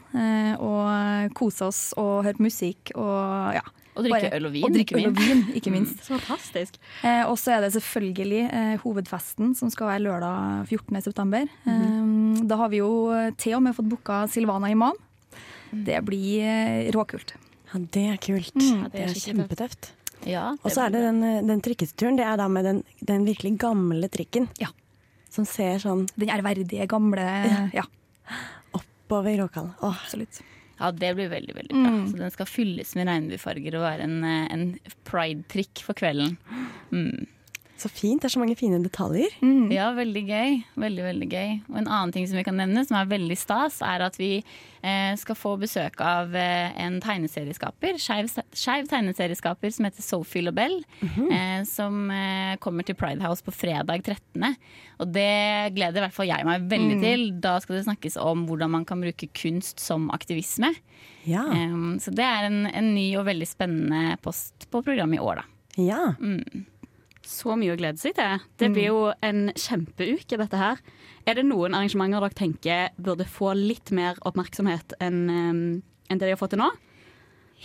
[0.63, 3.63] og kose oss og høre på musikk og ja.
[3.95, 6.01] Og drikke øl og vin, Og drikke øl og vin, ikke minst.
[6.03, 6.75] Så fantastisk.
[7.03, 11.01] Eh, og så er det selvfølgelig eh, hovedfesten, som skal være lørdag 14.
[11.05, 11.47] september.
[11.67, 12.91] Eh, da har vi jo
[13.39, 14.99] til og med fått booka Silvana Imam.
[15.85, 17.35] Det blir eh, råkult.
[17.71, 18.55] Ja, det er kult.
[18.55, 19.91] Mm, det er kjempetøft.
[20.25, 22.17] Ja, Og så er det den, eh, den trikketuren.
[22.17, 24.47] Det er da med den, den virkelig gamle trikken.
[24.61, 24.71] Ja.
[25.29, 27.25] Som ser sånn Den ærverdige, gamle
[27.75, 27.83] Ja,
[28.73, 29.73] oppover Råkallen.
[29.81, 30.41] Åh, absolutt.
[30.79, 31.91] Ja, det blir veldig veldig bra.
[31.91, 32.07] Mm.
[32.11, 34.65] Så den skal fylles med regnbuefarger og være en, eh, en
[35.07, 36.37] pride-trikk for kvelden.
[36.91, 37.27] Mm.
[37.77, 38.21] Så fint.
[38.21, 39.33] Det er så mange fine detaljer.
[39.43, 39.67] Mm.
[39.73, 40.53] Ja, veldig gøy.
[40.79, 41.49] Veldig, veldig gøy.
[41.73, 44.29] Og en annen ting som vi kan nevne, som er veldig stas, er at vi
[44.39, 51.63] eh, skal få besøk av eh, en tegneserieskaper, skeiv tegneserieskaper som heter Sophie Lobel, eh,
[51.67, 54.55] som eh, kommer til Pride House på fredag 13.
[55.03, 55.29] Og det
[55.75, 57.01] gleder i hvert fall jeg meg veldig Mm.
[57.03, 57.25] til.
[57.43, 60.69] Da skal det snakkes om hvordan man kan bruke kunst som aktivisme.
[61.27, 61.41] Ja.
[61.99, 65.45] Så det er en, en ny og veldig spennende post på programmet i år, da.
[65.81, 66.01] ja.
[66.21, 66.65] Mm.
[67.25, 68.45] Så mye å glede seg til.
[68.61, 70.81] Det blir jo en kjempeuke, dette her.
[71.25, 75.61] Er det noen arrangementer dere tenker burde få litt mer oppmerksomhet enn um,
[76.09, 76.69] det de har fått til nå?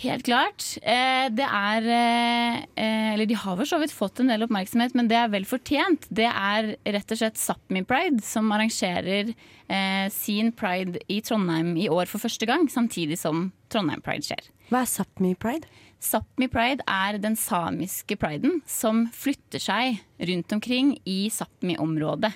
[0.01, 0.63] Helt klart.
[0.81, 4.95] Eh, det er eh, eh, Eller de har for så vidt fått en del oppmerksomhet,
[4.97, 6.07] men det er vel fortjent.
[6.09, 11.89] Det er rett og slett Sápmi Pride som arrangerer eh, sin pride i Trondheim i
[11.91, 14.49] år for første gang, samtidig som Trondheim Pride skjer.
[14.71, 15.69] Hva er Sápmi Pride?
[16.01, 19.99] Sápmi Pride er den samiske priden som flytter seg
[20.31, 22.31] rundt omkring i Sápmi-området.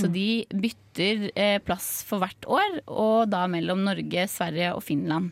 [0.00, 5.30] Så de bytter eh, plass for hvert år, og da mellom Norge, Sverige og Finland.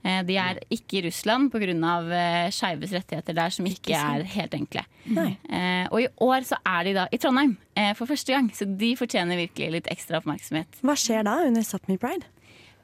[0.00, 1.68] Eh, de er ikke i Russland pga.
[1.68, 4.86] Eh, skeives rettigheter der, som ikke, er helt enkle.
[5.06, 8.64] Eh, og i år så er de da i Trondheim eh, for første gang, så
[8.64, 10.80] de fortjener virkelig litt ekstra oppmerksomhet.
[10.80, 12.24] Hva skjer da under Sápmi Pride?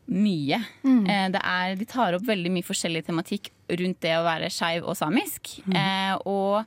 [0.06, 0.60] Mye.
[1.08, 4.86] Eh, det er, de tar opp veldig mye forskjellig tematikk rundt det å være skeiv
[4.86, 5.56] og samisk.
[5.66, 6.62] Eh, og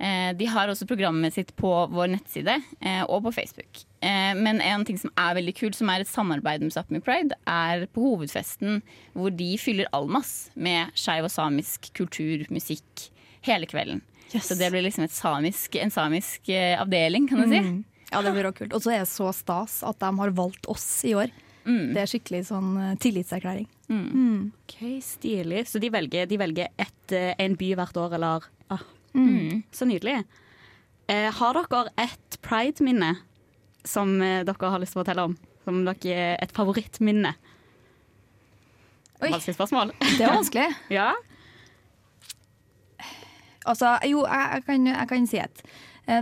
[0.00, 3.82] eh, de har også programmet sitt på vår nettside eh, og på Facebook.
[4.00, 7.36] Eh, men en ting som er veldig kult, som er et samarbeid med Sápmi Pride,
[7.46, 8.80] er på hovedfesten
[9.14, 13.10] hvor de fyller Almas med skeiv og samisk kultur, musikk,
[13.46, 14.02] hele kvelden.
[14.30, 14.46] Yes.
[14.46, 17.62] Så det blir liksom et samisk, en samisk avdeling, kan du si.
[17.66, 17.78] Mm.
[18.10, 18.74] Ja, det blir råkult.
[18.74, 21.32] Og så er det så stas at de har valgt oss i år.
[21.66, 21.92] Mm.
[21.94, 23.66] Det er skikkelig sånn eh, tillitserklæring.
[23.90, 25.64] Ok, Stilig.
[25.68, 29.64] Så de velger, de velger et, eh, en by hvert år, eller ah, Mm.
[29.74, 30.20] Så nydelig.
[31.10, 33.16] Eh, har dere et pride-minne
[33.84, 35.34] som eh, dere har lyst til å fortelle om?
[35.64, 37.32] Som dere Et favorittminne?
[39.20, 39.32] Oi.
[39.34, 39.90] Vanskelig spørsmål.
[40.16, 40.68] Det er vanskelig.
[40.98, 41.10] ja.
[43.68, 45.62] Altså, jo, jeg, jeg, kan, jeg kan si et.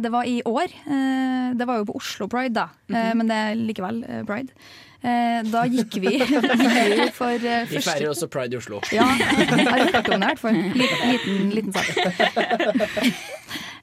[0.03, 0.72] Det var i år.
[0.88, 2.66] Eh, Det var jo på Oslo Pride, da.
[2.88, 4.53] Eh, Men det er likevel Pride.
[4.99, 8.81] Eh, Da gikk vi, gikk vi for eh, Vi feirer også pride i Oslo.
[8.95, 10.59] Ja, jeg har hørt om det i hvert fall.
[10.75, 11.87] Liten, liten, sak.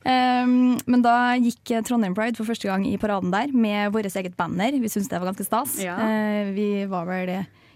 [0.06, 4.36] Um, men da gikk Trondheim Pride for første gang i paraden der med vårt eget
[4.38, 4.75] banner.
[4.78, 5.80] Vi syntes det var ganske stas.
[5.82, 5.95] Ja.
[5.97, 7.32] Uh, vi var vel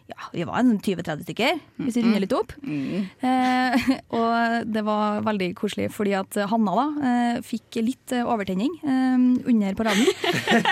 [0.09, 2.53] ja, vi var en 20-30 stykker, hvis vi runder litt opp.
[2.65, 8.73] Eh, og det var veldig koselig, fordi at Hanna da eh, fikk litt eh, overtenning
[8.81, 9.15] eh,
[9.53, 10.05] under paraden.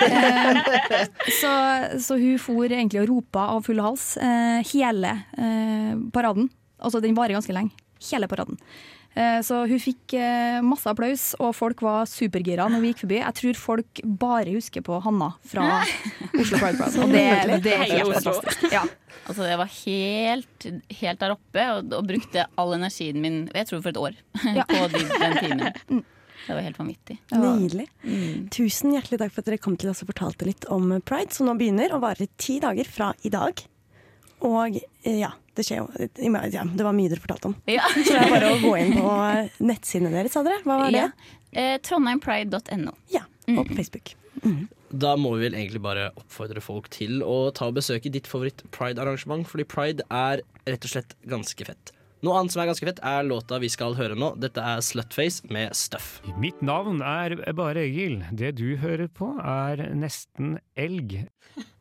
[0.09, 1.05] eh,
[1.37, 1.53] så,
[2.01, 6.49] så hun for egentlig og ropa av full hals eh, hele eh, paraden.
[6.81, 7.73] Altså den varer ganske lenge.
[8.11, 8.57] Hele paraden.
[9.17, 13.17] Eh, Så hun fikk eh, masse applaus, og folk var supergira når vi gikk forbi.
[13.23, 15.65] Jeg tror folk bare husker på Hanna fra
[16.41, 17.01] Oslo Pride Pride.
[17.01, 17.23] Og det,
[17.65, 18.67] det er helt fantastisk.
[18.75, 18.83] Ja.
[19.27, 20.67] Altså, jeg var helt,
[21.01, 24.19] helt der oppe og, og brukte all energien min, jeg tror for et år,
[24.69, 26.05] på de, den timen.
[26.47, 27.15] Det var helt vanvittig.
[27.33, 27.87] Nydelig.
[28.55, 31.49] Tusen hjertelig takk for at dere kom til oss og fortalte litt om Pride, som
[31.49, 33.59] nå begynner og varer i ti dager fra i dag.
[34.45, 35.87] Og eh, ja, det skjer jo
[36.53, 37.57] ja, Det var mye dere fortalte om.
[37.69, 37.87] Ja.
[37.95, 39.11] Så det er bare å gå inn på
[39.65, 40.61] nettsidene deres, sa dere.
[40.65, 41.07] Hva var det?
[41.07, 41.35] Ja.
[41.57, 42.93] Eh, Trondheimpride.no.
[43.13, 44.13] Ja, og på Facebook.
[44.87, 49.47] Da må vi vel egentlig bare oppfordre folk til å ta og besøke ditt favoritt-pride-arrangement,
[49.49, 51.91] fordi pride er rett og slett ganske fett.
[52.25, 54.31] Noe annet som er ganske fett, er låta vi skal høre nå.
[54.41, 56.15] Dette er Slutface med Stuff.
[56.41, 58.23] Mitt navn er bare Egil.
[58.33, 61.19] Det du hører på er Nesten elg.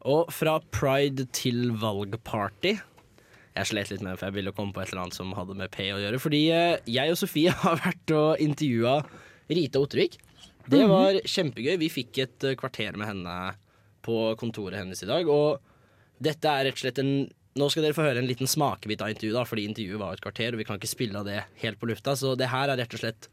[0.04, 2.74] Og fra pride til valgparty.
[3.56, 5.56] Jeg slet litt med det, for jeg ville komme på et eller annet som hadde
[5.56, 6.20] med P å gjøre.
[6.20, 8.98] Fordi eh, jeg og Sofie har vært og intervjua
[9.48, 10.18] Rita Ottervik.
[10.68, 11.78] Det var kjempegøy.
[11.80, 13.38] Vi fikk et eh, kvarter med henne
[14.04, 15.32] på kontoret hennes i dag.
[15.32, 15.64] Og
[16.20, 17.14] dette er rett og slett en
[17.56, 20.20] Nå skal dere få høre en liten smakebit av intervjuet, da, fordi intervjuet var et
[20.24, 22.12] kvarter, og vi kan ikke spille av det helt på lufta.
[22.16, 23.28] Så det her er rett og slett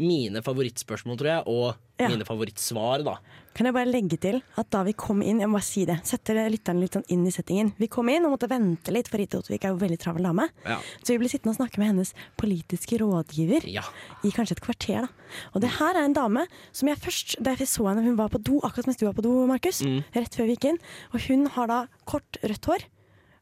[0.00, 2.08] mine favorittspørsmål, tror jeg, og Ja.
[2.08, 3.18] mine favorittsvar, da.
[3.52, 5.98] Kan jeg bare legge til at da vi kom inn, jeg må bare si det,
[6.08, 7.74] setter lytterne litt sånn inn i settingen.
[7.78, 10.48] Vi kom inn og måtte vente litt, for Rita Ottvik er jo veldig travel dame.
[10.64, 10.78] Ja.
[11.04, 13.82] Så vi ble sittende og snakke med hennes politiske rådgiver ja.
[14.24, 15.02] i kanskje et kvarter.
[15.02, 15.08] da.
[15.54, 18.30] Og det her er en dame som jeg først, da jeg så henne, hun var
[18.32, 20.02] på do akkurat mens du var på do, Markus, Mm.
[20.14, 20.78] rett før vi gikk inn,
[21.12, 22.78] og hun har da kort rødt hår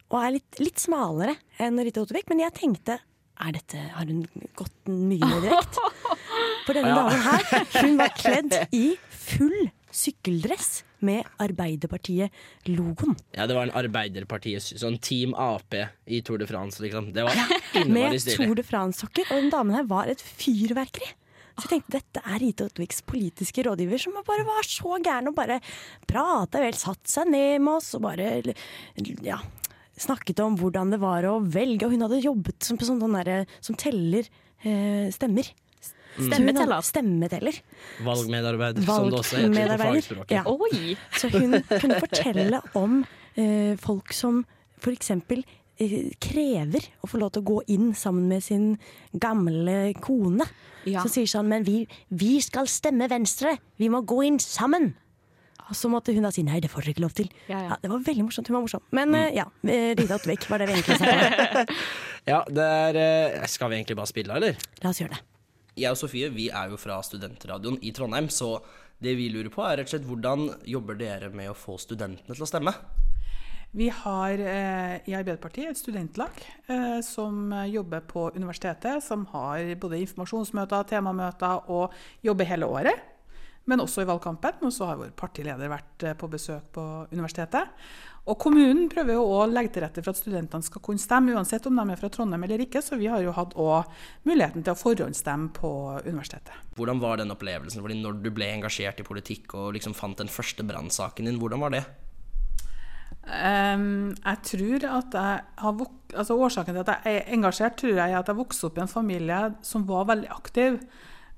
[0.08, 2.28] og er litt, litt smalere enn Rita Ottervik.
[2.32, 2.98] Men jeg tenkte
[3.38, 4.24] er dette, har hun
[4.58, 5.90] gått mye ned direkte?
[6.66, 7.02] For denne Ja.
[7.04, 7.44] damen her,
[7.84, 11.24] hun var kledd i full sykkeldress med
[12.08, 13.14] Arbeiderpartiet-logoen.
[13.36, 15.74] Ja, det var en Arbeiderpartiet, sånn Team Ap
[16.06, 17.12] i Tour de France, liksom.
[17.14, 18.36] Det var Med innmari stilig.
[18.40, 19.30] Tour de France-sokker.
[19.30, 21.12] Og den damen her var et fyrverkeri.
[21.58, 25.34] Så jeg tenkte dette er Rita Otterviks politiske rådgiver, som bare var så gæren og
[25.38, 25.56] bare
[26.06, 28.28] prata vel, satt seg ned med oss og bare
[29.26, 29.40] ja,
[30.00, 31.86] snakket om hvordan det var å velge.
[31.86, 34.28] Og hun hadde jobbet som, som, sånn, sånn som teller
[34.62, 35.50] eh, stemmer.
[36.18, 36.32] Mm.
[36.32, 36.80] Stemmeteller.
[36.82, 37.60] Stemmeteller.
[38.02, 40.34] Valgmedarbeider, som det også heter på fagspråket.
[40.34, 40.42] ja.
[40.50, 40.96] Oi!
[41.14, 43.00] Så hun kunne fortelle om
[43.38, 44.42] eh, folk som
[44.82, 45.44] for eksempel
[45.78, 48.72] eh, krever å få lov til å gå inn sammen med sin
[49.14, 50.46] gamle kone.
[50.88, 51.04] Ja.
[51.04, 53.58] Som sier sånn Men vi, vi skal stemme Venstre!
[53.78, 54.94] Vi må gå inn sammen!
[55.68, 57.28] Og så måtte hun da si nei, det får dere ikke lov til.
[57.48, 57.72] Ja, ja.
[57.74, 58.48] Ja, det var veldig morsomt.
[58.48, 58.84] Hun var morsom.
[58.96, 59.24] Men mm.
[59.36, 61.64] ja, eh, Rita Ottervik var det vi egentlig sa.
[62.28, 64.56] Ja, det er eh, Skal vi egentlig bare spille, eller?
[64.82, 65.24] La oss gjøre det.
[65.78, 68.56] Jeg og Sofie vi er jo fra studentradioen i Trondheim, så
[69.00, 72.34] det vi lurer på er rett og slett hvordan jobber dere med å få studentene
[72.34, 72.74] til å stemme?
[73.78, 80.02] Vi har eh, i Arbeiderpartiet et studentlag eh, som jobber på universitetet, som har både
[80.02, 81.94] informasjonsmøter, temamøter og
[82.26, 83.06] jobber hele året.
[83.68, 84.62] Men også i valgkampen.
[84.64, 87.74] Og så har vår partileder vært eh, på besøk på universitetet.
[88.28, 91.64] Og kommunen prøver jo å legge til rette for at studentene skal kunne stemme, uansett
[91.68, 92.82] om de er fra Trondheim eller ikke.
[92.84, 95.70] Så vi har jo hatt også muligheten til å forhåndsstemme på
[96.04, 96.52] universitetet.
[96.76, 97.80] Hvordan var den opplevelsen?
[97.84, 101.64] Fordi når du ble engasjert i politikk og liksom fant den første brannsaken din, hvordan
[101.64, 101.86] var det?
[103.28, 105.80] Um, jeg tror at jeg har
[106.16, 108.84] altså Årsaken til at jeg er engasjert, tror jeg er at jeg vokste opp i
[108.84, 110.78] en familie som var veldig aktiv.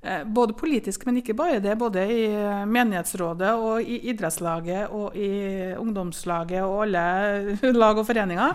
[0.03, 1.75] Eh, både politisk, men ikke bare det.
[1.79, 5.29] Både i eh, menighetsrådet og i idrettslaget og i
[5.77, 8.55] ungdomslaget og alle lag og foreninger.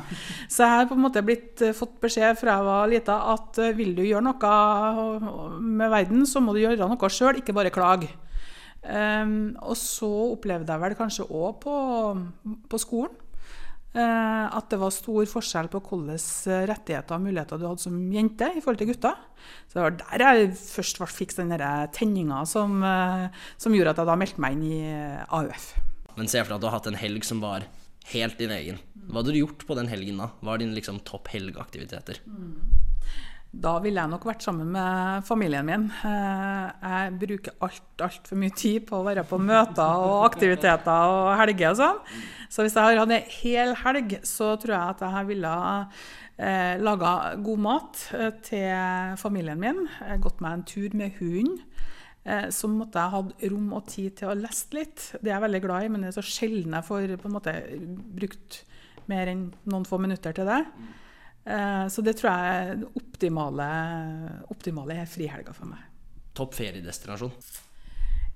[0.49, 3.59] Så jeg har på en måte blitt, eh, fått beskjed fra jeg var lita at
[3.77, 8.09] vil du gjøre noe med verden, så må du gjøre noe sjøl, ikke bare klage.
[8.85, 11.77] Um, og så opplevde jeg vel kanskje òg på,
[12.69, 13.15] på skolen
[14.01, 18.59] at det var stor forskjell på hvilke rettigheter og muligheter du hadde som jente i
[18.63, 19.15] forhold til gutter.
[19.69, 23.27] Så det var der jeg først fikk den der tenninga som, eh,
[23.57, 25.73] som gjorde at jeg da meldte meg inn i eh, AUF.
[26.15, 27.67] Men se for deg at du har hatt en helg som var
[28.11, 28.79] helt din egen.
[29.05, 30.29] Hva hadde du gjort på den helgen da?
[30.41, 32.21] Hva er dine liksom, topp helgeaktiviteter?
[33.55, 35.85] Da ville jeg nok vært sammen med familien min.
[36.03, 41.29] Eh, Jeg bruker alt altfor mye tid på å være på møter og aktiviteter og
[41.39, 42.01] helger og sånn.
[42.51, 45.53] Så hvis jeg har hatt ei hel helg, så tror jeg at jeg ville
[46.37, 47.13] eh, laga
[47.47, 49.85] god mat eh, til familien min.
[50.01, 51.55] Har gått meg en tur med hunden.
[52.25, 55.07] Eh, så måtte jeg hatt rom og tid til å lese litt.
[55.21, 57.37] Det er jeg veldig glad i, men det er så sjelden jeg får på en
[57.39, 57.55] måte
[58.19, 58.63] brukt
[59.07, 60.61] mer enn noen få minutter til det.
[61.45, 63.67] Eh, Så det tror jeg er den optimale,
[64.49, 65.83] optimale frihelga for meg.
[66.35, 67.31] Topp feriedestinasjon?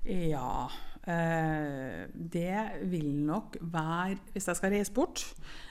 [0.08, 0.70] Ja
[1.04, 5.24] eh, Det vil nok være Hvis jeg skal reise bort,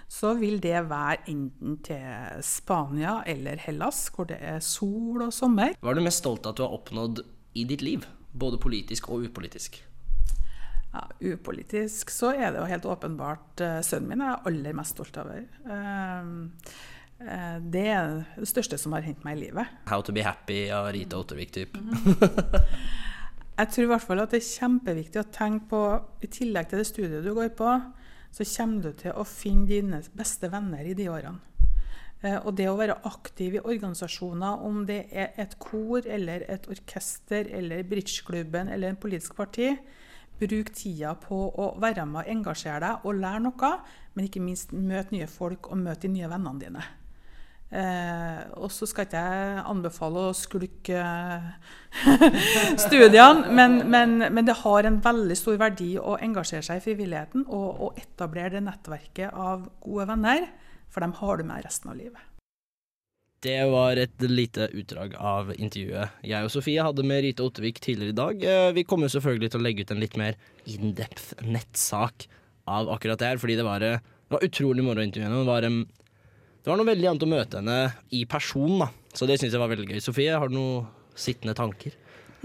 [0.05, 5.73] så vil det være enten til Spania eller Hellas, hvor det er sol og sommer.
[5.81, 7.21] Hva er du mest stolt av at du har oppnådd
[7.57, 8.05] i ditt liv?
[8.33, 9.81] Både politisk og upolitisk?
[10.93, 14.97] Ja, upolitisk så er det jo helt åpenbart eh, sønnen min jeg er aller mest
[14.97, 15.45] stolt over.
[15.65, 16.49] Uh,
[17.19, 19.67] det er det største som har hendt meg i livet.
[19.91, 21.81] How to be happy av Rita Ottervik-type.
[23.59, 25.79] Jeg tror i hvert fall at det er kjempeviktig å tenke på,
[26.23, 27.73] i tillegg til det studiet du går på,
[28.31, 31.41] så kommer du til å finne dine beste venner i de årene.
[32.21, 36.69] Eh, Og det å være aktiv i organisasjoner, om det er et kor eller et
[36.71, 39.73] orkester eller bridgeklubben eller en politisk parti,
[40.39, 43.73] bruk tida på å være med og engasjere deg og lære noe,
[44.15, 46.85] men ikke minst møte nye folk og møte de nye vennene dine.
[47.69, 51.01] Eh, og så skal ikke jeg anbefale å skulke
[52.85, 57.45] studiene, men, men, men det har en veldig stor verdi å engasjere seg i frivilligheten
[57.45, 60.49] og, og etablere det nettverket av gode venner,
[60.89, 62.25] for dem har du med resten av livet.
[63.39, 68.11] Det var et lite utdrag av intervjuet jeg og Sofie hadde med Rita Ottevik tidligere
[68.11, 68.41] i dag.
[68.43, 70.35] Eh, Vi kommer selvfølgelig til å legge ut en litt mer
[70.67, 72.25] in-depth nettsak
[72.67, 75.39] av akkurat det her, fordi det var, eh, det var utrolig moro å intervjue henne.
[75.45, 75.79] Det var, em,
[76.69, 77.79] det var noe veldig annet å møte henne
[78.13, 78.91] i person, da.
[79.17, 80.03] Så det syns jeg var veldig gøy.
[80.05, 80.85] Sofie, har du noen
[81.17, 81.95] sittende tanker?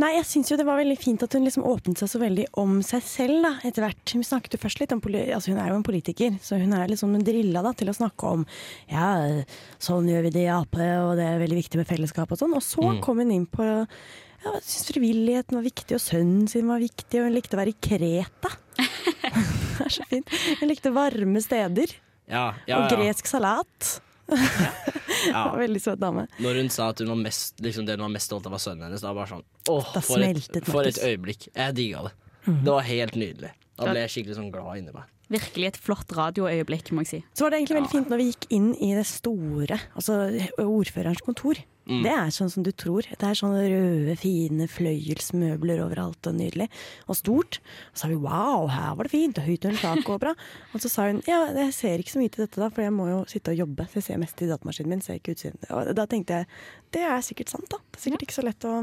[0.01, 2.49] Nei, jeg syns jo det var veldig fint at hun liksom åpnet seg så veldig
[2.59, 4.15] om seg selv da, etter hvert.
[4.17, 6.73] Hun snakket jo først litt om poli altså Hun er jo en politiker, så hun
[6.75, 8.43] er liksom drilla da, til å snakke om
[8.91, 9.45] ja,
[9.79, 12.57] sånn gjør vi det i Ap, og det er veldig viktig med fellesskap og sånn.
[12.59, 12.99] Og så Mm.
[13.07, 17.21] kom hun inn på ja, jeg synes frivilligheten var viktig, og sønnen sin var viktig,
[17.21, 18.51] og hun likte å være i Kreta.
[19.15, 20.35] det er så fint.
[20.59, 21.95] Hun likte varme steder.
[22.29, 24.01] Ja, ja, Og gresk salat.
[24.29, 25.45] Ja.
[25.65, 26.27] Veldig søt dame.
[26.43, 28.63] Når hun sa at hun var mest, liksom det hun var mest stolt av var
[28.63, 31.03] sønnen hennes, da var det sånn Åh, Da for et, for et Markus.
[31.09, 31.49] øyeblikk.
[31.55, 32.15] Jeg digga det.
[32.47, 32.63] Mhm.
[32.65, 33.53] Det var helt nydelig.
[33.79, 35.09] Da ble jeg skikkelig sånn glad inni meg.
[35.33, 37.21] Virkelig et flott radioøyeblikk, må jeg si.
[37.33, 40.19] Så var det egentlig veldig fint når vi gikk inn i det store, altså
[40.61, 41.61] ordførerens kontor.
[41.85, 42.01] Mm.
[42.01, 43.05] Det er sånn som du tror.
[43.05, 46.71] Det er sånne røde, fine fløyelsmøbler overalt og nydelig.
[47.13, 47.61] Og stort.
[47.93, 50.33] Og så sa vi wow, her var det fint, og høyt under taket og bra.
[50.73, 52.97] Og så sa hun ja, jeg ser ikke så mye til dette da, for jeg
[52.97, 53.89] må jo sitte og jobbe.
[53.91, 55.61] Så jeg ser mest i datamaskinen min, ser ikke utsiden.
[55.77, 56.53] Og da tenkte jeg
[56.97, 57.81] det er sikkert sant, da.
[57.91, 58.75] Det er sikkert ikke så lett å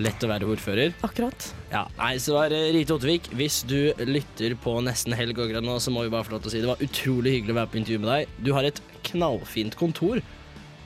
[0.00, 0.94] Lett å være ordfører.
[1.04, 1.48] Akkurat.
[1.72, 3.26] Ja, nei, så var det Rite Ottervik.
[3.36, 6.48] Hvis du lytter på nesten helg akkurat nå, så må vi bare få lov til
[6.48, 8.38] å si det var utrolig hyggelig å være på intervju med deg.
[8.40, 10.22] Du har et knallfint kontor.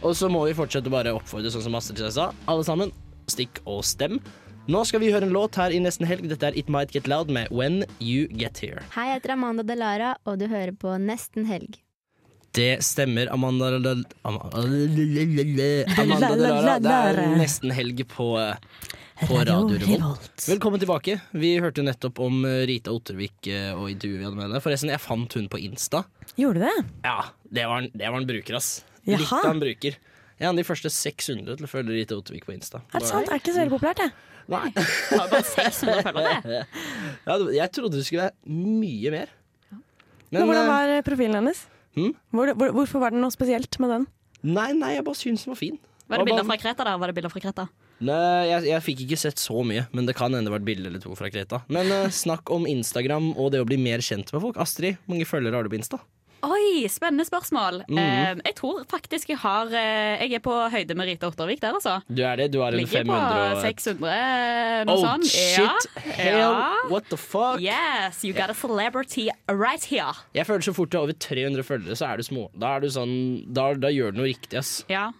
[0.02, 2.92] Og så må vi fortsette å bare oppfordre, sånn som Astrid sa, alle sammen,
[3.30, 4.18] stikk og stem.
[4.66, 6.26] Nå skal vi høre en låt her i nesten helg.
[6.26, 8.82] Dette er It Might Get Loud med When You Get Here.
[8.96, 11.78] Hei, jeg heter Amanda Delara, og du hører på Nesten helg.
[12.56, 14.62] Det stemmer, Amanda Am- Amanda
[16.36, 16.78] Delara.
[16.80, 18.28] Det er nesten helg på,
[19.26, 20.46] på Radio Revolt.
[20.48, 21.18] Velkommen tilbake.
[21.36, 24.62] Vi hørte nettopp om eh, Rita Ottervik eh, og intervjuet vi hadde med henne.
[24.64, 26.06] Forresten, jeg fant hun på Insta.
[26.40, 26.86] Gjorde du det?
[27.04, 27.18] Ja,
[27.60, 28.70] det var det var en bruker, ass.
[29.04, 29.20] Jaha.
[29.20, 30.00] Litt av en bruker.
[30.00, 32.80] Jeg er en av de første 600 til å følge Rita Ottervik på Insta.
[32.96, 33.28] Er det sant?
[33.28, 34.10] Er ikke så veldig populært, det.
[34.56, 34.66] Nei.
[35.20, 36.64] Bare 600 følgere.
[37.28, 39.32] Ja, jeg trodde det skulle være mye mer.
[40.32, 41.66] Men, hvordan eh, var profilen hennes?
[41.96, 42.14] Hm?
[42.36, 44.06] Hvor, hvor, hvorfor var det noe spesielt med den?
[44.46, 45.78] Nei, nei, jeg bare syns den var fin.
[46.06, 46.98] Var det bilder fra Kreta der?
[47.02, 47.66] Var det bilder fra Kreta?
[48.06, 50.68] Nei, jeg, jeg fikk ikke sett så mye, men det kan hende det var et
[50.68, 51.62] bilde eller to fra Kreta.
[51.72, 54.60] Men uh, snakk om Instagram og det å bli mer kjent med folk.
[54.62, 55.98] Astrid, hvor mange følgere har du på Insta?
[56.44, 57.80] Oi, spennende spørsmål.
[57.88, 61.60] Mm Eh, jeg tror faktisk jeg har eh, Jeg er på høyde med Rita Ottervik
[61.62, 62.00] der, altså.
[62.08, 62.50] Du er det?
[62.52, 65.26] Du har en Ligger 500 på 600, noe Oh, sånt.
[65.26, 65.88] shit.
[65.96, 66.02] Ja.
[66.12, 66.72] Hell, Ja.
[66.90, 67.60] what the fuck?
[67.60, 70.12] Yes, you got a celebrity right here.
[70.34, 72.50] Jeg føler så fort du har over 300 følgere, så er du små.
[72.58, 73.16] Da er du sånn
[73.52, 74.84] Da, da gjør du noe riktig, ass.
[74.88, 75.10] Ja.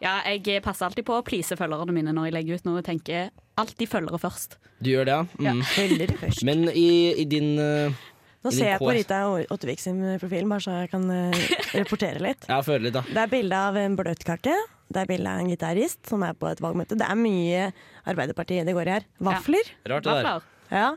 [0.00, 2.78] ja, jeg passer alltid på å please følgerne mine når jeg legger ut noe.
[2.78, 4.56] og tenker alltid følgere først.
[4.82, 5.24] Du gjør det, ja?
[5.40, 5.52] Ja.
[5.52, 5.62] Mm.
[5.62, 6.42] Følgere først.
[6.44, 7.92] Men i, i din eh,
[8.44, 9.22] Nå ser jeg på Rita
[9.54, 12.46] Ottervik sin profil, bare så jeg kan reportere rapportere litt.
[12.50, 13.02] Ja, føler litt, da.
[13.08, 14.56] Det er bilde av en bløtkake.
[14.92, 16.98] Det er bilde av en gitarist som er på et valgmøte.
[17.00, 17.64] Det er mye
[18.04, 19.08] Arbeiderpartiet det går i her.
[19.24, 19.72] Vafler.
[19.88, 20.46] Rart det der.
[20.74, 20.90] Ja.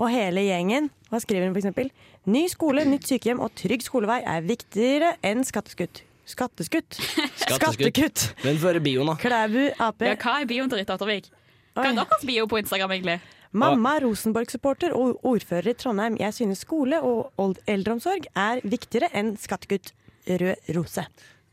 [0.00, 0.90] Og hele gjengen.
[1.10, 1.90] Hva skriver hun f.eks.?
[2.30, 6.04] Ny skole, nytt sykehjem og trygg skolevei er viktigere enn skatteskutt.
[6.30, 7.00] Skatteskutt?
[7.56, 8.28] Skattekutt!
[8.44, 9.16] Hvem fører bioen, da.
[9.20, 10.04] Klæbu Ap.
[10.04, 11.30] Ja, hva er bioen til Rita Ottervik?
[11.74, 13.18] Hva er deres bio på Instagram, egentlig?
[13.50, 16.16] Mamma er Rosenborg-supporter og ordfører i Trondheim.
[16.20, 19.90] Jeg synes skole og eldreomsorg er viktigere enn skattekutt.
[20.30, 21.06] Rød rose.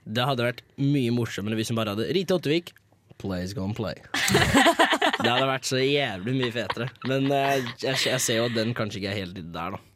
[0.05, 2.73] Det hadde vært mye morsommere hvis hun bare hadde Rite Ottervik.
[3.17, 3.97] Plays gone play.
[5.23, 6.89] det hadde vært så jævlig mye fetere.
[7.09, 9.81] Men uh, jeg, jeg ser jo at den kanskje ikke er helt der, da.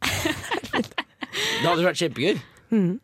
[1.62, 2.40] Det hadde vært kjempegøy.
[2.74, 2.96] Mm.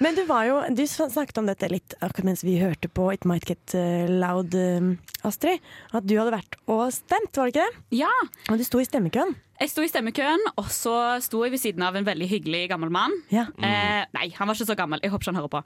[0.00, 3.26] Men du var jo Du snakket om dette litt akkurat mens vi hørte på It
[3.28, 4.94] Might Get eh, Loud, eh,
[5.28, 5.60] Astrid.
[5.92, 8.00] At du hadde vært og stemt, var det ikke det?
[8.00, 8.12] Ja.
[8.48, 9.36] Og du sto i stemmekøen.
[9.60, 12.88] Jeg sto i stemmekøen, og så sto jeg ved siden av en veldig hyggelig gammel
[12.94, 13.12] mann.
[13.28, 13.44] Ja.
[13.60, 15.02] Eh, nei, han var ikke så gammel.
[15.04, 15.62] Jeg håper ikke han hører på.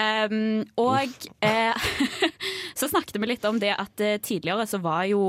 [0.00, 1.88] Um, og eh,
[2.80, 5.20] så snakket vi litt om det at eh, tidligere så var jo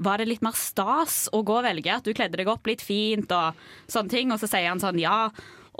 [0.00, 2.80] var det litt mer stas å gå og velge, at du kledde deg opp litt
[2.80, 3.58] fint og
[3.90, 4.30] sånne ting.
[4.30, 5.26] Og så sier han sånn ja,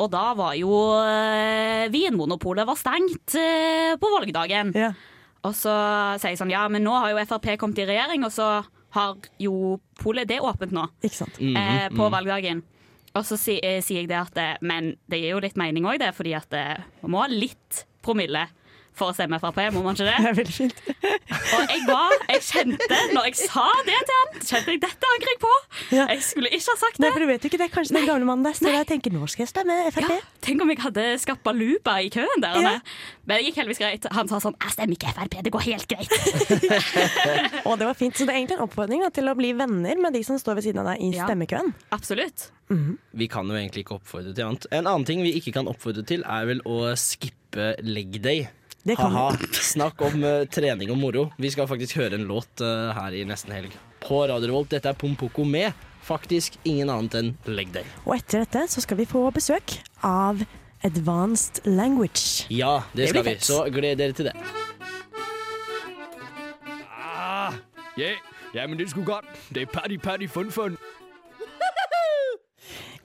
[0.01, 0.73] og da var jo
[1.05, 4.73] eh, Vinmonopolet var stengt eh, på valgdagen.
[5.47, 5.73] Og så
[6.21, 8.51] sier jeg sånn ja, men nå har jo Frp kommet i regjering, og så
[8.97, 10.87] har jo polet det åpent nå.
[11.05, 11.41] Ikke sant?
[11.41, 12.15] Mhm, eh, på mhm.
[12.17, 12.63] valgdagen.
[13.19, 15.99] Og så si, eh, sier jeg det at Men det gir jo litt mening òg,
[16.03, 16.53] det, fordi at
[17.03, 18.47] man må ha litt promille
[18.99, 20.17] for å stemme Frp, må man ikke det?
[20.21, 20.81] Det er veldig fint.
[21.57, 25.33] Og jeg var, jeg kjente, når jeg sa det til han, kjente jeg dette angrer
[25.33, 25.53] jeg på.
[25.97, 27.05] Jeg skulle ikke ha sagt det.
[27.07, 27.69] Nei, for du vet jo ikke det.
[27.71, 30.13] er Kanskje den gamle mannen der står der og tenker nå skal jeg stemme Frp.
[30.45, 32.61] Tenk om jeg hadde skapt baluba i køen der.
[32.61, 32.75] Ja.
[33.25, 34.07] Men det gikk heldigvis greit.
[34.17, 37.65] Han sa sånn 'Jeg stemmer ikke Frp, det går helt greit'.
[37.69, 38.17] Og det var fint.
[38.17, 40.59] Så det er egentlig en oppfordring da, til å bli venner med de som står
[40.59, 41.27] ved siden av deg i Ja.
[41.29, 41.73] stemmekøen.
[41.95, 42.51] Absolutt.
[42.71, 44.67] Vi kan jo egentlig ikke oppfordre til annet.
[44.71, 48.49] En annen ting vi ikke kan oppfordre til, er vel å skippe leg day.
[48.87, 49.37] Det kan Ha-ha.
[49.53, 51.27] Snakk om eh, trening og moro.
[51.37, 53.75] Vi skal faktisk høre en låt eh, her i nesten helg.
[54.01, 54.71] På Radio Revolt.
[54.73, 55.73] Dette er Pompoko med
[56.07, 57.85] faktisk ingen annet enn leg day.
[58.07, 59.77] Og etter dette så skal vi få besøk
[60.07, 60.41] av
[60.83, 62.47] Advanced Language.
[62.49, 63.37] Ja, det, Det skal blir vi.
[63.37, 63.45] fett.
[63.51, 64.37] Så gled dere til det.
[66.89, 67.53] Ah,
[68.01, 68.15] ja,
[68.55, 69.29] ja, men det skulle godt.
[69.53, 70.77] Det er party, party, fun, fun.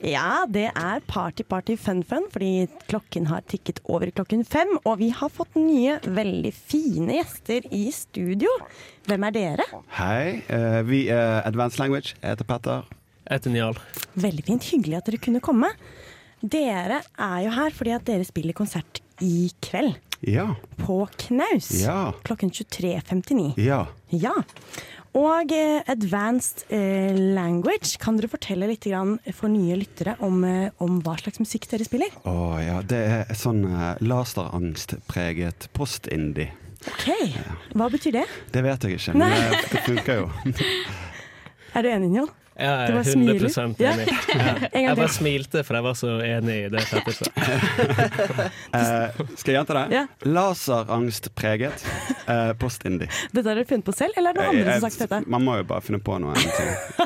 [0.04, 4.74] Ja, det er party, party, fun, fun, fordi klokken har tikket over klokken fem.
[4.84, 8.50] Og vi har fått nye, veldig fine gjester i studio.
[9.08, 9.68] Hvem er dere?
[9.96, 12.14] Hei, Uh, vi er Advanced Language.
[12.20, 12.84] Jeg heter Petter.
[13.26, 13.78] Jeg heter Njal.
[14.14, 14.68] Veldig fint.
[14.70, 15.72] Hyggelig at dere kunne komme.
[16.44, 19.96] Dere er jo her fordi at dere spiller konsert i kveld.
[20.26, 20.50] Ja.
[20.80, 21.70] På Knaus.
[21.82, 22.12] Ja.
[22.24, 23.56] Klokken 23.59.
[23.60, 23.86] Ja.
[24.12, 24.34] Ja.
[25.16, 28.84] Og eh, Advanced eh, Language, kan dere fortelle litt
[29.36, 32.12] for nye lyttere om, eh, om hva slags musikk dere spiller?
[32.28, 33.64] Å ja, det er sånn
[34.04, 36.52] laserangstpreget post-indie.
[36.86, 37.08] Ok,
[37.74, 38.26] Hva betyr det?
[38.52, 39.62] Det vet jeg ikke, men Nei.
[39.72, 40.28] det funker jo.
[41.76, 42.28] Er du enig, Njål?
[42.56, 43.76] Jeg er 100 smiler.
[43.78, 43.92] Ja.
[43.92, 44.06] enig.
[44.08, 44.54] Ja.
[44.76, 47.30] En Jeg bare smilte, for jeg var så enig i det Petter sa.
[48.76, 49.84] Eh, skal jeg gjenta det?
[49.94, 50.02] Ja.
[50.28, 51.84] Laserangstpreget
[52.26, 53.08] eh, post-indie.
[53.32, 55.20] Dette har dere funnet på selv, eller er det noen andre som har sagt dette?
[55.36, 56.34] Man må jo bare finne på noe.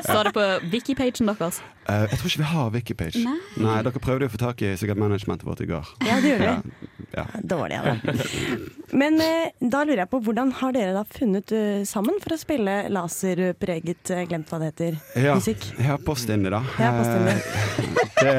[0.01, 1.61] Står det på wiki-pagen deres?
[1.89, 3.21] Eh, jeg tror ikke vi har Wikipage.
[3.25, 3.37] Nei.
[3.63, 5.87] Nei, Dere prøvde jo å få tak i sikkert managementet vårt i går.
[6.05, 6.75] Ja, det gjorde vi.
[7.11, 7.41] Ja, ja.
[7.53, 8.67] Dårlig av dem.
[9.01, 12.39] Men eh, da lurer jeg på, hvordan har dere da funnet uh, sammen for å
[12.39, 15.67] spille laserpreget, uh, glemt hva det heter, Ja, musikk?
[15.81, 16.61] ja post-indie, da.
[16.79, 17.35] Ja, post-indie.
[18.21, 18.33] Eh, det,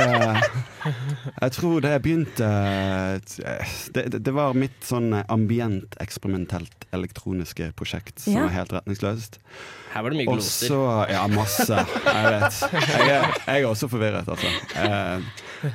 [1.43, 2.49] jeg tror det begynte
[3.95, 8.47] det, det, det var mitt sånn ambient, eksperimentelt elektroniske prosjekt som Ja.
[8.47, 9.39] var helt retningsløst.
[9.93, 10.69] Her var det mye gloser.
[10.71, 10.81] så
[11.11, 11.77] Ja, masse.
[11.77, 12.61] Jeg vet.
[12.73, 14.49] Jeg er, jeg er også forvirret, altså.
[14.77, 15.19] Eh,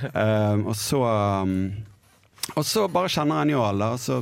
[0.10, 1.04] eh, og så
[1.44, 1.54] um,
[2.56, 4.22] Og så bare kjenner jeg jo alle, Og så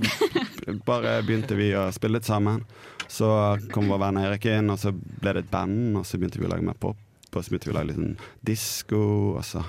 [0.85, 2.63] bare begynte vi å spille litt sammen.
[3.07, 3.27] Så
[3.71, 6.45] kom vår venn Erik inn, og så ble det et band, og så begynte vi
[6.47, 6.97] å lage mer pop.
[7.35, 9.61] Og så begynte vi å lage litt sånn disko, og så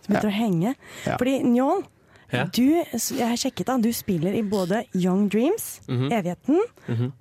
[0.00, 0.74] Så begynte å henge.
[1.06, 1.16] Ja.
[1.16, 1.84] Fordi Njål,
[2.32, 2.44] Ja.
[2.44, 6.12] du, jeg har sjekket da, du spiller i både Young Dreams, Mhm.
[6.12, 7.12] Evigheten mm -hmm.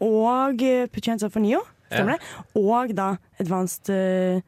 [0.00, 0.56] og
[0.92, 2.16] Put Your Hands Up for Neo, stemmer Ja.
[2.16, 2.20] det?
[2.54, 4.40] Og da Advanced eh,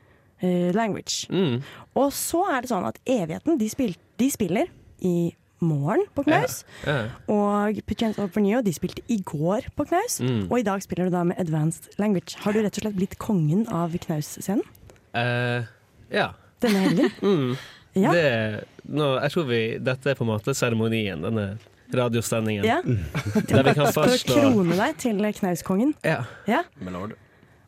[0.74, 1.28] Language.
[1.30, 1.62] Mm.
[1.94, 4.66] Og så er det sånn at Evigheten, de, spil, de spiller
[5.00, 5.32] i
[5.64, 6.62] morgen på Knaus.
[6.86, 6.96] Ja.
[7.32, 10.18] Og Put Your Hands Up for Neo, de spilte i går på Knaus.
[10.22, 10.44] Mm.
[10.50, 12.36] Og i dag spiller du da med Advanced Language.
[12.44, 14.64] Har du rett og slett blitt kongen av Knaus-scenen
[15.12, 15.66] Uh,
[16.08, 16.30] ja.
[16.64, 17.10] denne helgen?
[17.22, 17.56] Mm.
[17.92, 18.12] Ja.
[18.16, 21.58] Det, nå, jeg tror vi, dette er på en måte seremonien, denne
[21.92, 22.64] radiosendingen.
[22.64, 22.78] Ja.
[23.50, 25.92] Der vi kan fastslå å krone deg til Knauskongen.
[26.06, 26.22] Ja.
[26.48, 26.62] Ja.
[26.80, 27.12] Men lord.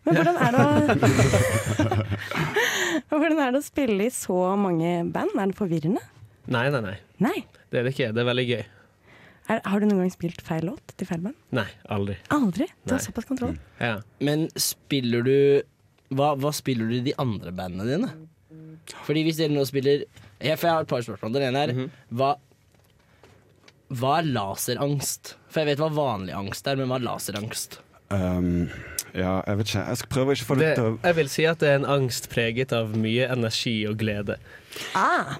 [0.05, 0.69] Men hvordan er, det å,
[3.09, 5.33] hvordan er det å spille i så mange band?
[5.41, 6.03] Er det forvirrende?
[6.47, 6.97] Nei, nei, nei.
[7.25, 7.45] Nei.
[7.71, 8.11] Det er det ikke.
[8.15, 8.65] Det er veldig gøy.
[9.53, 11.37] Er, har du noen gang spilt feil låt til feil band?
[11.57, 12.17] Nei, aldri.
[12.33, 12.67] Aldri?
[12.85, 13.57] Du har såpass kontroll.
[13.81, 13.99] Ja.
[14.25, 15.35] Men spiller du
[16.15, 18.13] hva, hva spiller du i de andre bandene dine?
[19.07, 21.33] Fordi hvis dere nå spiller jeg, For jeg har et par spørsmål.
[21.33, 21.91] Den ene er Mhm.
[22.13, 22.35] hva,
[23.95, 25.35] hva er laserangst?
[25.49, 27.79] For jeg vet hva vanlig angst er, men hva er laserangst?
[28.15, 28.69] Um,
[29.15, 29.83] Ja, jeg vet ikke.
[29.87, 31.69] Jeg skal prøve å ikke få det Det, til å jeg vil si at det
[31.71, 34.39] er en angst preget av mye energi og glede.
[34.99, 35.37] Ah,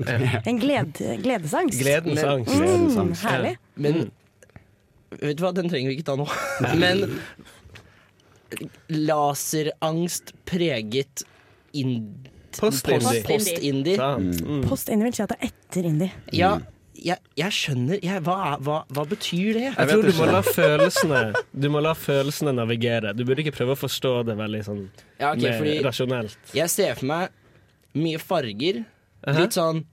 [0.47, 1.81] en glede, gledesangst.
[1.83, 2.55] Gledens angst.
[2.55, 3.57] Mm, herlig.
[3.75, 4.05] Men
[5.15, 6.27] Vet du hva, den trenger vi ikke ta nå.
[6.79, 7.05] Men
[8.91, 11.25] laserangst preget
[11.75, 13.23] ind Post-indie.
[13.27, 13.97] Post-indie.
[13.99, 14.63] post Mm.
[14.69, 16.13] Post-indie vil si at det er etter indie.
[16.31, 16.53] Ja,
[17.05, 19.67] jeg, jeg skjønner jeg, hva, hva, hva betyr det?
[19.77, 21.21] Jeg tror du må la følelsene
[21.53, 23.13] Du må la følelsene navigere.
[23.17, 24.83] Du burde ikke prøve å forstå det veldig sånn
[25.21, 26.39] Ja, okay, mer fordi- rasjonelt.
[26.57, 27.29] Jeg ser for meg
[27.95, 28.85] mye farger.
[29.27, 29.39] Aha.
[29.39, 29.85] Litt sånn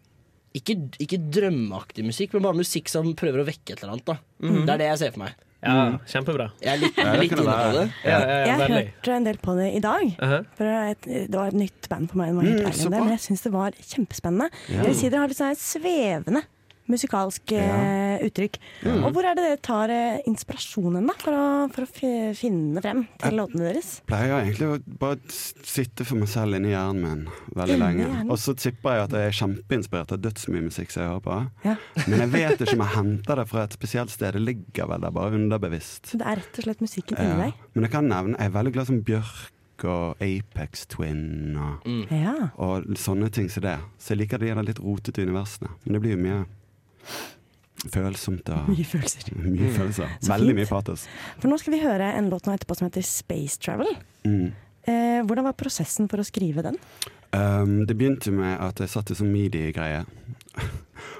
[0.58, 4.06] ikke, ikke drømmeaktig musikk, men bare musikk som prøver å vekke et eller annet.
[4.06, 4.18] Da.
[4.42, 4.66] -hmm.
[4.66, 5.34] Det er det jeg ser for meg.
[5.64, 6.48] Ja, kjempebra.
[6.60, 7.94] Jeg er litt, Ja, litt inne på det.
[8.04, 8.86] Ja, ja, Jeg veldig.
[8.96, 10.48] hørte en del på det i dag.
[10.58, 13.52] For et, det var et nytt band for meg, Mm, det, men jeg syns det
[13.52, 14.50] var kjempespennende.
[14.70, 14.76] Ja.
[14.82, 16.44] Jeg vil si dere har litt sånn svevende
[16.90, 18.18] musikalsk ja.
[18.26, 18.58] uttrykk.
[18.84, 19.04] Mm.
[19.06, 23.04] Og hvor er det dere tar eh, inspirasjonen da, for å, for å finne frem
[23.22, 23.92] til låtene deres?
[24.10, 27.22] pleier egentlig å bare sitte for meg selv inni hjernen min
[27.56, 28.06] veldig Inni lenge.
[28.08, 28.32] hjernen?
[28.34, 31.40] Og så tipper jeg at jeg er kjempeinspirert av dødsmye musikk som jeg hører på.
[31.68, 31.76] Ja.
[32.12, 34.36] Men jeg vet ikke om jeg henter det fra et spesielt sted.
[34.36, 36.14] Det ligger vel der bare underbevisst.
[36.18, 37.40] Det er rett og slett musikken inni Ja.
[37.48, 37.66] deg.
[37.76, 42.04] Men jeg kan nevne Jeg er veldig glad som Bjørk og Apex Twin og, Mm.
[42.14, 42.34] Ja.
[42.62, 43.80] og sånne ting som det.
[43.98, 45.72] Så jeg liker de litt rotete universene.
[45.86, 46.46] Men det blir jo mye
[47.90, 49.32] følsomt og Mye følelser.
[49.42, 50.12] Mye følelser.
[50.28, 51.08] Veldig mye patos.
[51.40, 53.90] For nå skal vi høre en låt nå etterpå som heter Space Travel.
[54.28, 54.52] Mm.
[54.86, 56.78] Eh, hvordan var prosessen for å skrive den?
[57.32, 60.04] Um, det begynte med at jeg satt i sånn midi-greie.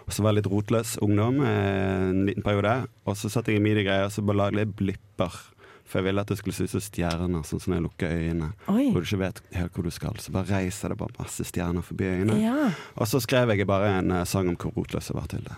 [0.06, 2.76] Og så var jeg litt rotløs ungdom eh, en liten periode.
[3.08, 5.40] Og så satt jeg i midi-greie og så bare lagde jeg blipper.
[5.88, 8.14] For jeg ville at det skulle se ut som stjerner, sånn som når jeg lukker
[8.16, 8.52] øynene.
[8.72, 8.86] Oi.
[8.94, 10.22] Hvor du ikke vet helt hvor du skal.
[10.24, 12.38] Så bare reiser det bare masse stjerner forbi øynene.
[12.40, 12.70] Ja.
[12.96, 15.58] Og så skrev jeg bare en eh, sang om hvor rotløs jeg var til det.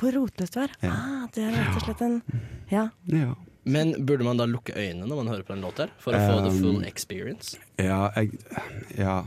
[0.00, 0.72] Hvor rotløst du er?
[0.80, 0.94] Ja.
[0.96, 2.18] Ah, det er rett og slett en
[2.70, 2.88] Ja.
[3.12, 3.34] Ja.
[3.70, 5.90] Men burde man da lukke øynene når man hører på en låt her?
[6.00, 7.58] For å få the Um, full experience?
[7.78, 8.38] Ja, jeg
[8.96, 9.18] Ja.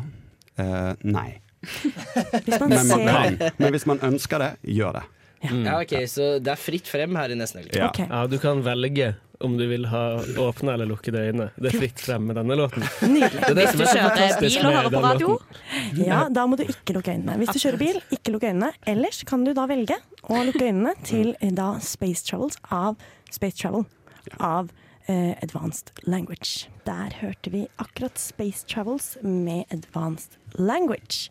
[0.58, 1.40] Uh, nei.
[1.64, 3.38] Hvis man Men man kan.
[3.58, 5.04] Men hvis man ønsker det, gjør det.
[5.44, 7.76] Ja, ok, Så det er fritt frem her i Nesten Helg.
[7.78, 7.92] Ja.
[8.00, 9.14] ja, du kan velge
[9.44, 10.04] om du vil ha
[10.40, 11.50] åpne eller lukkede øyne.
[11.60, 12.86] Det er fritt frem med denne låten.
[13.16, 13.42] Nydelig.
[13.42, 15.98] Det er det som er så fantastisk med den låten.
[16.00, 17.36] Ja, da må du ikke lukke øynene.
[17.42, 18.72] Hvis du kjører bil, ikke lukke øynene.
[18.88, 19.98] Ellers kan du da velge
[20.30, 22.96] å lukke øynene til eh, da Space Travels av
[23.34, 23.84] Space Travel
[24.40, 24.72] av
[25.12, 26.70] eh, Advanced Language.
[26.88, 31.30] Der hørte vi akkurat Space Travels med Advanced Language.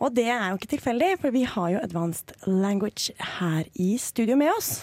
[0.00, 4.36] Og det er jo ikke tilfeldig, for vi har jo Advanced Language her i studio
[4.36, 4.82] med oss.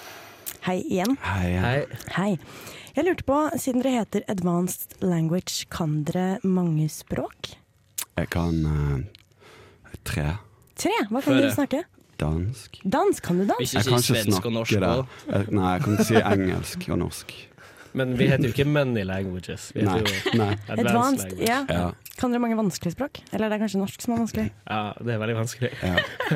[0.67, 1.17] Hei igjen.
[1.23, 1.85] Hei.
[2.17, 2.37] Hei.
[2.97, 7.51] Jeg lurte på, siden dere heter Advanced Language, kan dere mange språk?
[8.17, 8.99] Jeg kan uh,
[10.03, 10.31] tre.
[10.77, 10.93] Tre?
[11.09, 11.41] Hva kan Føre.
[11.43, 11.83] dere snakke?
[12.17, 12.79] Dansk.
[12.89, 13.59] Dansk, kan du dansk?
[13.61, 14.81] Hvis Jeg kan ikke svensk og snakke norsk det.
[15.27, 17.35] Jeg- Nei, jeg kan ikke si engelsk og norsk.
[17.97, 19.71] Men vi heter jo ikke Many Languages.
[19.75, 20.17] Vi heter Nei.
[20.25, 20.49] jo Nei.
[20.53, 21.47] Advanced, Advanced, Language.
[21.47, 21.65] ja.
[21.69, 21.89] Ja.
[22.17, 23.19] Kan dere mange vanskelige språk?
[23.31, 24.45] Eller det er kanskje norsk som er vanskelig?
[24.65, 25.69] Ja, det er veldig vanskelig.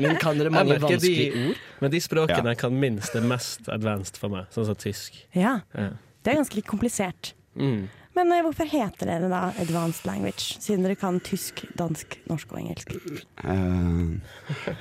[0.03, 1.63] Men kan dere mange de- vanskelige ord?
[1.81, 2.59] Men de språkene ja.
[2.59, 5.17] kan minst, det mest advanced for meg, sånn som tysk.
[5.33, 5.55] Ja.
[5.73, 5.87] Ja.
[6.21, 7.31] Det er ganske komplisert.
[7.57, 7.87] Mm.
[8.13, 12.59] Men uh, hvorfor heter dere da Advanced Language, siden dere kan tysk, dansk, norsk og
[12.61, 12.93] engelsk?
[13.41, 14.19] Uh,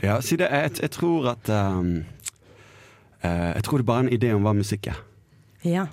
[0.05, 0.51] ja, si det.
[0.53, 1.95] Jeg, jeg tror at um,
[3.25, 5.01] uh, Jeg tror det er bare en idé om hva musikk er.
[5.65, 5.87] Ja.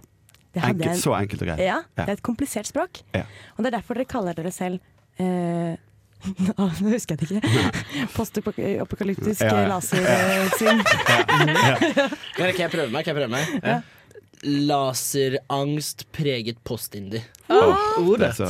[0.51, 1.59] Det hadde Enkelt, en, så enkelt og greit.
[1.61, 2.03] Ja, Ja.
[2.03, 3.01] det er et komplisert språk.
[3.13, 3.23] Ja.
[3.55, 4.79] Og det er derfor dere kaller dere selv
[5.19, 5.75] eh,
[6.57, 7.83] Nå husker jeg det ikke.
[8.17, 9.67] Postapokalyptisk Ja, ja.
[9.69, 10.81] lasersving.
[12.37, 13.05] Kan jeg prøve meg?
[13.05, 13.59] Kan jeg prøve meg?
[13.63, 13.77] Ja.
[14.47, 17.23] Laserangst preget postindie.
[17.49, 18.19] Ordet.
[18.19, 18.49] Det er så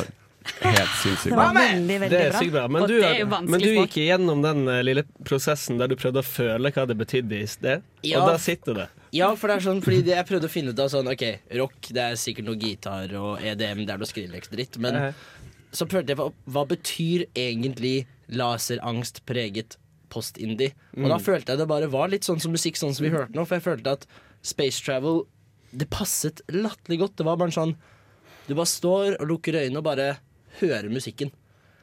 [0.63, 1.34] helt sinnssykt.
[1.36, 1.47] bra.
[1.55, 2.39] veldig, veldig Det er bra.
[2.41, 2.65] sykt bra.
[2.72, 6.28] Men du, er men du gikk igjennom den eh, lille prosessen der du prøvde å
[6.28, 8.22] føle hva det betydde i sted, Ja.
[8.22, 8.88] og da sitter det.
[9.15, 11.24] Ja, for det er sånn, fordi det jeg prøvde å finne ut av sånn, ok,
[11.59, 15.13] rock, det er sikkert noe gitar og EDM, det er noe Skrillex-dritt, men Eh.
[15.78, 19.78] Så prøvde jeg på hva betyr egentlig laserangst preget
[20.14, 20.74] post-indie?
[20.98, 21.24] Og da Mm.
[21.24, 23.58] følte jeg det bare var litt sånn som musikk sånn som vi hørte nå, for
[23.60, 24.06] jeg følte at
[24.42, 25.24] Space Travel,
[25.76, 27.16] det passet latterlig godt.
[27.18, 27.76] Det var bare sånn,
[28.48, 30.18] du bare står og lukker øynene og bare
[30.62, 31.32] hører musikken.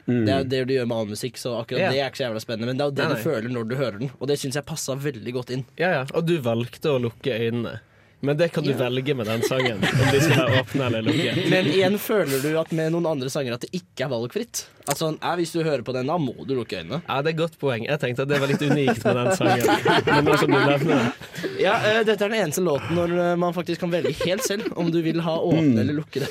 [0.07, 0.25] Mm.
[0.25, 1.91] Det er jo det du gjør med all musikk, så akkurat yeah.
[1.93, 2.67] det er ikke så jævla spennende.
[2.69, 4.57] Men det er jo det Nei, du føler når du hører den, og det syns
[4.59, 5.65] jeg passa veldig godt inn.
[5.77, 6.05] Ja, ja.
[6.13, 7.79] Og du valgte å lukke øynene.
[8.21, 8.77] Men det kan du Ja.
[8.77, 11.33] velge med den sangen, om de skal være åpne eller lukke.
[11.51, 14.63] Men igjen føler du at med noen andre sanger at det ikke er valgfritt.
[14.87, 17.01] Altså, Hvis du hører på den, da må du lukke øynene.
[17.07, 17.85] Ja, det er et godt poeng.
[17.85, 19.67] Jeg tenkte at det var litt unikt med den sangen.
[20.05, 21.61] Men nå som du nevner det.
[21.61, 24.71] Ja, uh, Dette er den eneste låten når eh, man faktisk kan velge helt selv
[24.77, 25.79] om du vil ha åpne Mm.
[25.81, 26.27] eller lukkede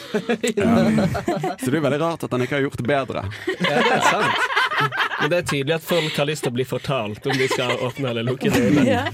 [1.58, 3.24] Så det er veldig rart at han ikke har gjort det bedre.
[3.60, 4.34] Ja, det er sant.
[5.20, 7.78] Men det er tydelig at folk har lyst til å bli fortalt om de skal
[7.86, 9.06] åpne eller lukke øynene.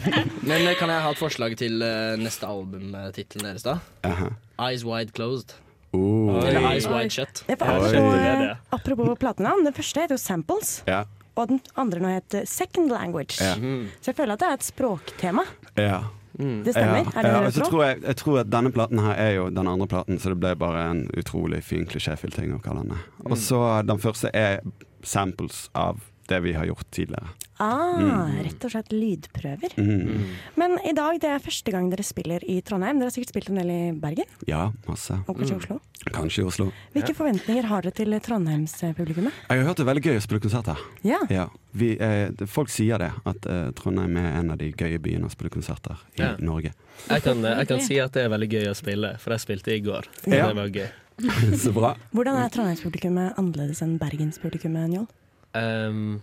[0.43, 3.77] Men eh, kan jeg ha et forslag til eh, neste albumtittelen deres, da?
[4.09, 4.31] Aha.
[4.67, 5.55] Eyes Wide Closed.
[5.93, 6.39] Oh.
[6.43, 7.45] Eller Eyes Wide Shut.
[7.51, 11.05] Ja, for apropos, apropos platenavn, den første heter jo Samples, Ja.
[11.37, 13.39] og den andre nå heter Second Language.
[13.43, 13.55] Ja.
[14.01, 15.47] Så jeg føler at det er et språktema.
[15.79, 16.01] Ja.
[16.41, 17.03] Det stemmer?
[17.05, 17.11] Ja.
[17.19, 17.71] Er det ja, det og så du tror?
[17.71, 20.39] tror jeg, jeg tror at denne platen her er jo den andre platen, så det
[20.41, 23.03] ble bare en utrolig fin klisjéfylt ting å kalle den.
[23.27, 24.63] Og så den første er
[25.03, 27.27] samples av det vi har gjort tidligere.
[27.61, 28.39] Ah, Mm.
[28.47, 29.75] Rett og slett lydprøver.
[29.77, 30.21] Mm.
[30.57, 32.97] Men i dag det er første gang dere spiller i Trondheim.
[32.97, 35.19] Dere har sikkert spilt en del i Bergen, Ja, masse.
[35.29, 35.81] og kanskje i Oslo.
[36.15, 36.73] Kanskje i Oslo.
[36.95, 39.33] Hvilke forventninger har dere til Trondheimspublikummet?
[39.51, 40.77] Jeg har hørt det er veldig gøy å spille konserter.
[41.05, 41.49] Ja.
[41.75, 45.31] Vi, eh, folk sier det, at eh, Trondheim er en av de gøye byene å
[45.31, 46.37] spille konserter i Ja.
[46.39, 46.73] Norge.
[47.11, 49.75] Jeg kan, jeg kan si at det er veldig gøy å spille, for jeg spilte
[49.77, 50.05] i går.
[50.27, 50.47] Ja.
[50.49, 50.89] Det var gøy.
[51.63, 51.95] Så bra.
[52.17, 55.09] Hvordan er Trondheimspublikummet annerledes enn Bergenspublikummet, Njål?
[55.57, 56.21] Um,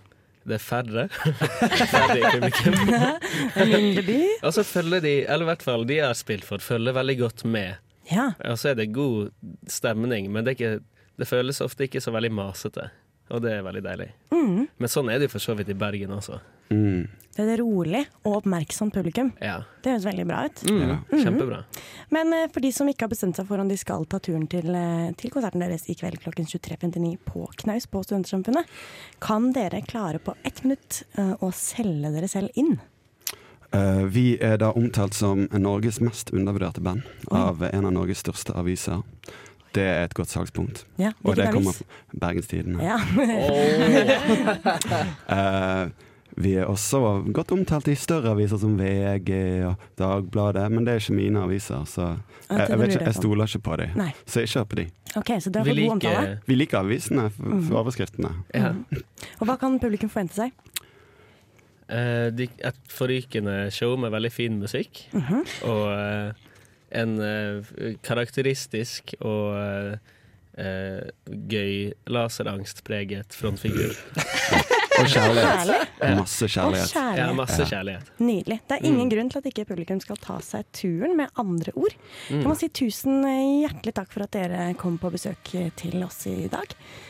[0.48, 1.08] det er færre.
[1.94, 2.78] færre i publikum.
[3.60, 4.20] En mindre by?
[4.48, 7.18] Og så følger de, eller i hvert fall de jeg har spilt for, følger veldig
[7.20, 7.82] godt med.
[8.12, 8.30] Ja.
[8.48, 9.34] Og så er det god
[9.68, 12.88] stemning, men det, er ikke, det føles ofte ikke så veldig masete.
[13.28, 14.12] Og det er veldig deilig.
[14.32, 14.68] Mm.
[14.80, 16.40] Men sånn er det jo for så vidt i Bergen også.
[16.70, 17.08] Mm.
[17.38, 19.28] Det er et rolig og oppmerksomt publikum.
[19.38, 19.60] Ja.
[19.86, 20.62] Det høres veldig bra ut.
[20.66, 20.96] Mm, ja.
[21.22, 21.60] Kjempebra.
[22.10, 24.48] Men eh, for de som ikke har bestemt seg for om de skal ta turen
[24.50, 28.66] til, eh, til konserten deres i kveld klokken 23.59 på Knaus på Studentersamfunnet,
[29.22, 32.80] kan dere klare på ett minutt eh, å selge dere selv inn?
[33.70, 38.58] Eh, vi er da omtalt som Norges mest undervurderte band av en av Norges største
[38.58, 39.06] aviser.
[39.78, 40.88] Det er et godt salgspunkt.
[40.98, 41.86] Ja, Og det kommer avis?
[42.18, 42.82] Bergens Tidende.
[42.82, 42.98] Ja.
[45.38, 46.07] Eh,
[46.38, 47.00] vi er også
[47.34, 49.32] godt omtalt i større aviser som VG
[49.66, 52.12] og Dagbladet, men det er ikke mine aviser, så
[52.50, 54.02] jeg, jeg, vet ikke, jeg stoler ikke på dem.
[54.30, 54.92] Så jeg kjøper på dem.
[55.18, 56.36] Okay, så dere fått god omtale.
[56.46, 57.64] Vi liker avisene for, Mhm.
[57.68, 58.32] for overskriftene.
[58.54, 58.74] Ja.
[59.40, 60.52] Og hva kan publikum forvente seg?
[61.88, 65.08] Uh, de, et forrykende show med veldig fin musikk.
[65.14, 65.42] Mhm.
[65.64, 66.46] Og uh,
[66.98, 69.98] en eh, karakteristisk og
[71.52, 73.92] gøy laserangstpreget frontfigur.
[74.98, 75.90] Og kjærlighet.
[76.18, 76.92] Masse kjærlighet.
[76.94, 77.18] Kjærlighet.
[77.18, 78.12] Ja, masse kjærlighet.
[78.20, 78.60] Nydelig.
[78.68, 79.12] Det er ingen Mm.
[79.14, 81.94] grunn til at ikke publikum skal ta seg turen med andre ord.
[82.30, 86.48] Jeg må si tusen hjertelig takk for at dere kom på besøk til oss i
[86.48, 86.66] dag.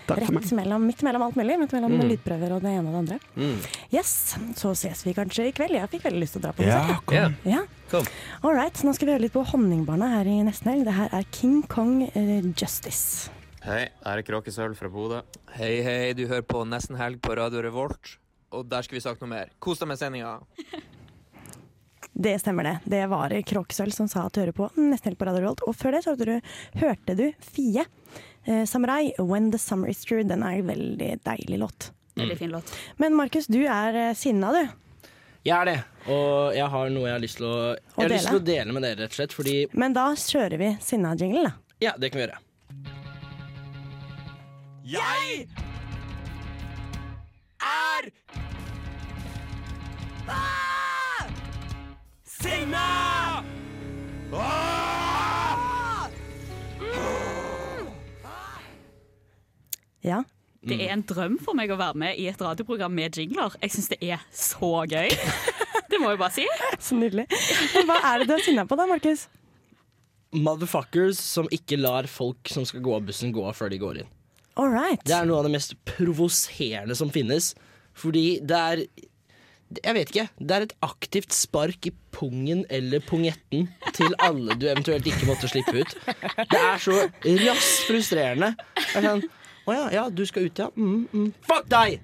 [0.09, 1.59] Rett mellom, midt mellom alt mulig.
[1.59, 2.09] Midt mellom Mm.
[2.09, 3.19] lydprøver og det ene og det andre.
[3.35, 3.57] Mm.
[3.93, 5.71] Yes, Så ses vi kanskje i kveld.
[5.71, 7.05] Jeg fikk veldig lyst til å dra på Ja, besøk.
[7.05, 7.35] kom.
[7.45, 7.61] Ja.
[7.89, 8.05] Kom.
[8.43, 10.83] All right, nå skal vi høre litt på Honningbarna her i nesten helg.
[10.85, 13.29] Det her er King Kong eh, Justice.
[13.68, 15.18] Hei, her er Kråkesølv fra Bodø.
[15.57, 18.13] Hei, hei, du hører på Nesten Helg på Radio Revolt.
[18.55, 19.49] Og der skal vi snakke noe mer.
[19.59, 20.38] Kos deg med sendinga.
[22.18, 22.72] Det stemmer det.
[22.89, 25.59] Det var Kråkesølv som sa at du hører på nesten helt på Radio Revolt.
[25.70, 27.84] Og før det så hørte du, hørte du Fie.
[28.47, 30.24] Eh, Samurai, 'When the Summer Is True'.
[30.26, 31.91] Den er en veldig deilig låt.
[32.18, 32.74] Veldig fin låt.
[32.97, 34.63] Men Markus, du er eh, sinna, du.
[35.45, 35.78] Jeg er det,
[36.09, 38.41] og jeg har noe jeg har lyst til å, jeg har Å lyst til å
[38.41, 38.63] dele?
[38.63, 39.38] dele med dere, rett og slett.
[39.38, 41.53] Fordi Men da kjører vi sinna-jinglen, da.
[41.86, 42.41] Ja, det kan vi gjøre.
[44.88, 45.47] Jeg
[47.59, 48.05] er
[50.31, 51.27] ah!
[52.23, 52.83] sinna!
[54.31, 56.07] Ah!
[60.03, 60.23] Ja.
[60.63, 63.59] Det er en drøm for meg å være med i et radioprogram med jingler.
[63.59, 65.11] Jeg syns det er så gøy.
[65.91, 66.47] Det må jeg bare si.
[66.79, 67.27] Så nydelig.
[67.75, 69.27] Men hva er det du er sinna på da, Markus?
[70.31, 74.05] Motherfuckers som ikke lar folk som skal gå av bussen, gå av før de går
[74.05, 74.13] inn.
[74.57, 75.01] All right.
[75.05, 77.51] Det er noe av det mest provoserende som finnes.
[77.97, 78.83] Fordi det er
[79.83, 80.27] Jeg vet ikke.
[80.39, 85.49] Det er et aktivt spark i pungen eller pungetten til alle du eventuelt ikke måtte
[85.51, 85.95] slippe ut.
[86.39, 87.01] Det er så
[87.43, 88.53] raskt frustrerende.
[88.79, 89.25] Det er sånn
[89.67, 90.69] Å ja, ja, du skal ut, ja.
[90.79, 91.31] Mm, mm.
[91.43, 91.97] Fuck deg!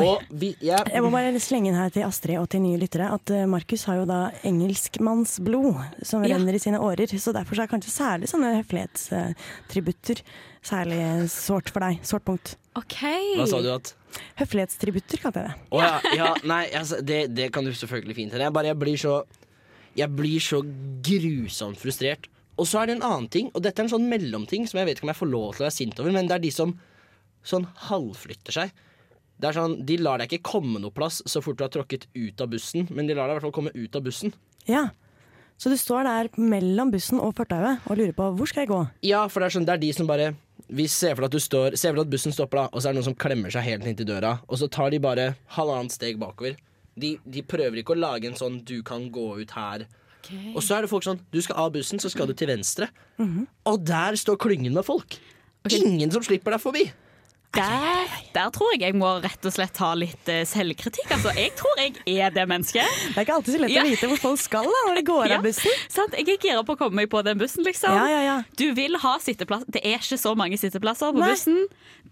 [0.00, 3.06] Og vi, jeg, Jeg må bare slenge inn her til Astrid og til nye lyttere
[3.14, 6.34] at eh, Markus har jo da engelskmannsblod som Ja.
[6.36, 7.06] renner i sine årer.
[7.18, 10.22] Så derfor så er kanskje særlig sånne høflighetstributter
[10.64, 12.00] særlig sårt for deg.
[12.06, 12.56] Sårt punkt.
[12.76, 13.34] Okay.
[13.38, 13.94] Hva sa du at
[14.38, 15.54] Høflighetstributter kalte jeg det.
[15.74, 18.44] Å ja, ja, nei, altså, det, det kan du selvfølgelig fint hende.
[18.46, 19.24] Jeg, bare- jeg blir så
[19.98, 20.58] Jeg blir så
[21.06, 22.26] grusomt frustrert.
[22.58, 24.86] Og så er det en annen ting, og dette er en sånn mellomting som jeg
[24.86, 26.50] vet ikke om jeg får lov til å være sint over, men det er de
[26.54, 26.72] som
[27.46, 28.70] sånn halvflytter seg.
[29.40, 32.06] Det er sånn, De lar deg ikke komme noe plass så fort du har tråkket
[32.14, 34.34] ut av bussen, men de lar deg i hvert fall komme ut av bussen.
[34.70, 34.88] Ja.
[35.58, 38.80] Så du står der mellom bussen og fortauet og lurer på hvor skal jeg gå?
[39.06, 40.32] Ja, for det er sånn, det er de som bare
[40.64, 43.00] Vi ser for står Ser for deg at bussen stopper, da, og så er det
[43.00, 46.56] noen som klemmer seg helt inntil døra, og så tar de bare halvannet steg bakover.
[46.96, 49.86] De, de prøver ikke å lage en sånn 'du kan gå ut her'.
[50.54, 52.88] Og så er det folk sånn Du skal av bussen, så skal du til venstre.
[53.66, 55.18] Og der står klyngen med folk.
[55.70, 56.84] Ingen som slipper deg forbi.
[57.54, 61.06] Der, der tror jeg jeg må rett og slett ta litt eh, selvkritikk.
[61.14, 61.94] Altså, jeg tror jeg
[62.24, 62.96] er det mennesket.
[63.12, 65.34] Det er ikke alltid så lett å vite hvor folk skal da, når de går
[65.38, 65.78] av bussen.
[65.92, 66.16] Sant?
[66.18, 67.94] Jeg er gira på å komme meg på den bussen, liksom.
[67.94, 68.36] Ja, ja, ja.
[68.58, 69.64] Du vil ha sitteplass.
[69.70, 71.30] Det er ikke så mange sitteplasser på Nei.
[71.34, 71.62] bussen.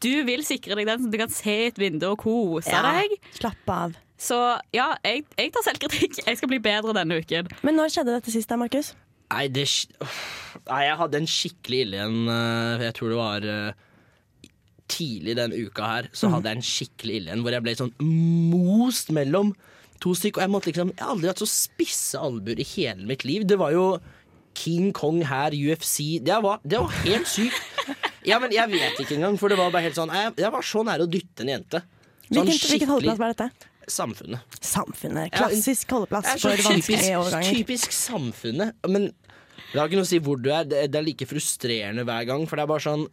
[0.02, 3.18] Du vil sikre deg den så du kan se et vindu og kose Ja, deg.
[3.38, 3.98] Slapp av.
[4.22, 4.38] Så
[4.74, 6.20] ja, jeg, jeg tar selvkritikk.
[6.26, 7.48] Jeg skal bli bedre denne uken.
[7.66, 8.92] Men når skjedde dette sist da, Markus?
[9.32, 9.64] Nei, det,
[10.68, 12.18] nei, jeg hadde en skikkelig ille en.
[12.30, 13.88] eh, Jeg tror det var eh,
[14.92, 16.08] tidlig den uka her.
[16.16, 17.94] Så hadde jeg en skikkelig ille en hvor jeg ble sånn
[18.52, 19.54] most mellom
[20.02, 20.38] to stykk.
[20.40, 23.46] Og jeg måtte liksom Jeg har aldri hatt så spisse albuer i hele mitt liv.
[23.48, 23.86] Det var jo
[24.58, 26.18] King Kong her, UFC.
[26.20, 27.56] Det var, det var helt sykt.
[28.28, 30.62] Ja, men jeg vet ikke engang, for det var bare helt sånn Jeg, jeg var
[30.62, 31.80] så nære å dytte en jente.
[32.28, 33.68] Sånn Hvilken, hvilken holdeplass var dette?
[33.90, 34.58] Samfunnet.
[34.62, 35.32] Samfunnet.
[35.34, 37.56] Klassisk holdeplass Det er for vanskelige overganger.
[37.58, 38.76] typisk samfunnet.
[38.86, 39.08] Men
[39.72, 40.68] det har ikke noe å si hvor du er.
[40.70, 42.44] Det, det er like frustrerende hver gang.
[42.46, 43.08] For det er bare sånn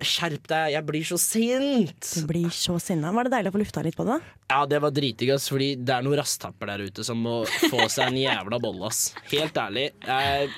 [0.00, 2.06] Skjerp deg, jeg blir så sint!
[2.16, 3.10] Du blir så sinna.
[3.12, 4.16] Var det deilig å få lufta litt på det?
[4.48, 5.50] Ja, det var dritdigg, ass.
[5.52, 9.10] Fordi det er noen rasttapper der ute som må få seg en jævla bolle, ass.
[9.32, 9.90] Helt ærlig.
[10.06, 10.48] Jeg,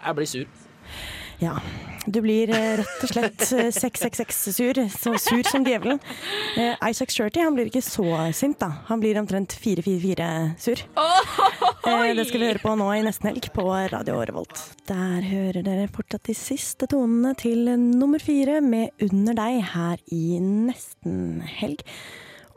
[0.00, 0.59] jeg blir sur.
[1.40, 1.58] Ja.
[2.06, 4.78] Du blir eh, rett og slett eh, 666-sur.
[4.92, 6.00] Så sur som djevelen.
[6.56, 8.70] Eh, Isaac Shirty han blir ikke så sint, da.
[8.88, 10.84] Han blir omtrent 444-sur.
[11.90, 14.62] Eh, det skal vi høre på nå i nesten helg på Radio Revolt.
[14.88, 20.40] Der hører dere fortsatt de siste tonene til nummer fire med Under deg her i
[20.40, 21.84] nesten helg.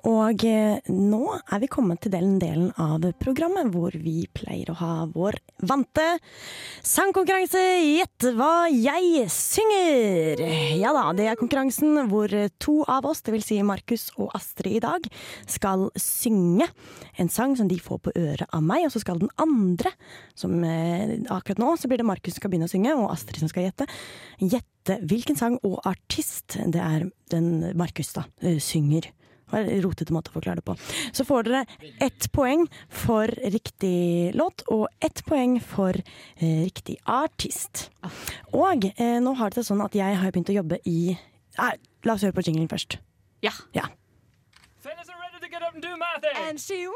[0.10, 4.78] Og eh, nå er vi kommet til den delen av programmet hvor vi pleier å
[4.82, 6.04] ha vår vante
[6.84, 10.44] sangkonkurranse Gjett hva jeg synger!
[10.80, 13.48] Ja da, det er konkurransen hvor to av oss, dvs.
[13.48, 15.08] Si Markus og Astrid i dag,
[15.48, 16.68] skal synge
[17.20, 19.92] en sang som de får på øret av meg, og så skal den andre,
[20.40, 23.44] som eh, akkurat nå, så blir det Markus som skal begynne å synge, og Astrid
[23.44, 23.88] som skal gjette,
[24.42, 29.12] gjette hvilken sang og artist det er den Markus da eh, synger.
[29.54, 30.76] Var en rotete måte å forklare det på.
[31.16, 31.64] Så får dere
[32.02, 37.88] ett poeng for riktig låt, og ett poeng for eh, riktig artist.
[38.52, 41.16] Og eh, nå har det seg sånn at jeg har begynt å jobbe i
[41.54, 42.98] Nei, La oss høre på jinglen først.
[43.46, 43.54] Ja.
[43.78, 43.86] ja.
[45.84, 46.32] do my thing.
[46.36, 46.96] And she will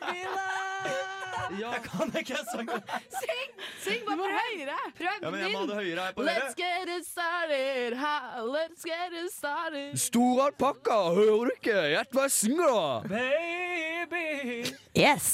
[0.00, 1.11] be loved.
[1.60, 2.82] Jeg kan ikke sangen.
[3.12, 3.50] Syng!
[3.84, 4.36] Syng bare prøv!
[4.38, 4.78] høyere.
[4.98, 7.96] Prøv Ja, men jeg må ha det høyere her på Let's get it started.
[8.00, 8.14] Ha,
[8.46, 9.98] let's get it started.
[10.00, 11.76] Stor alpakka, hører du ikke?
[11.96, 13.16] Gjett hva jeg synger, da!
[13.16, 14.72] Baby.
[14.96, 15.28] Yes.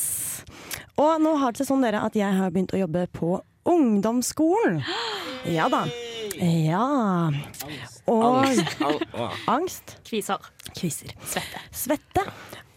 [0.98, 3.38] Og nå har det seg sånn dere at jeg har begynt å jobbe på
[3.68, 4.82] ungdomsskolen.
[5.46, 5.84] Ja da.
[6.38, 7.30] Ja.
[8.08, 8.76] Og Angst.
[9.50, 9.96] Angst.
[10.06, 10.38] Kviser.
[10.76, 11.12] Kviser.
[11.26, 11.60] Svette.
[11.74, 12.24] Svette.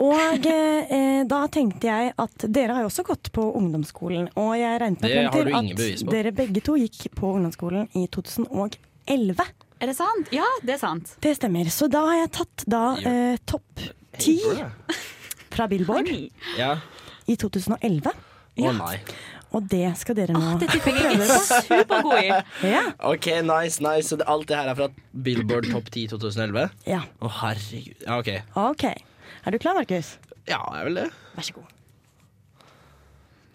[0.01, 4.31] Og eh, da tenkte jeg at dere har jo også gått på ungdomsskolen.
[4.41, 9.45] Og jeg regnet meg til at dere begge to gikk på ungdomsskolen i 2011.
[9.81, 10.31] Er det sant?
[10.33, 11.13] Ja, det er sant.
[11.21, 11.69] Det stemmer.
[11.73, 13.85] Så da har jeg tatt da eh, topp
[14.21, 14.39] ti
[15.51, 16.09] fra Billboard
[16.57, 16.75] Ja.
[17.29, 18.11] i 2011.
[18.61, 18.95] Å nei.
[19.51, 21.31] Og det skal dere nå Det tipper jeg er
[21.67, 22.29] supergod i.
[22.71, 22.83] Ja.
[23.11, 24.07] OK, nice, nice.
[24.11, 24.87] Så alt det her er fra
[25.25, 26.69] Billboard Topp 10 2011?
[26.87, 27.01] Ja.
[27.19, 27.97] Å, herregud.
[28.05, 28.31] Ja, OK.
[28.55, 28.87] OK.
[29.41, 30.15] Er du klar, Markus?
[30.47, 31.07] Ja, jeg er vel det.
[31.35, 31.77] Vær så god.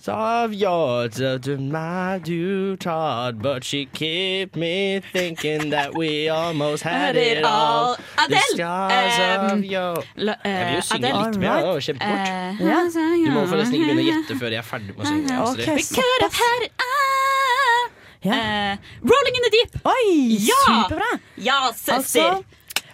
[0.06, 7.44] Savjata to my do Todd, but she keep me thinking that we almost had it
[7.44, 7.96] all.
[7.96, 8.40] The Adele!
[8.54, 9.18] stars
[9.52, 11.24] Um, of your La- Jeg vil jo synge Adele.
[11.26, 12.28] litt mer, det var jo kjempekort.
[12.28, 12.78] Eh, Ja.
[13.26, 15.38] Du må forresten ikke begynne å gjette før jeg er ferdig med å synge.
[15.40, 15.74] Ok, Astrid.
[15.76, 17.88] We could have had it all.
[18.26, 18.34] Ja.
[18.36, 18.76] Eh,
[19.12, 19.80] Rolling in the Deep.
[19.86, 20.60] Oi, Ja!
[20.66, 21.10] superbra!
[21.36, 22.44] Ja, Altså.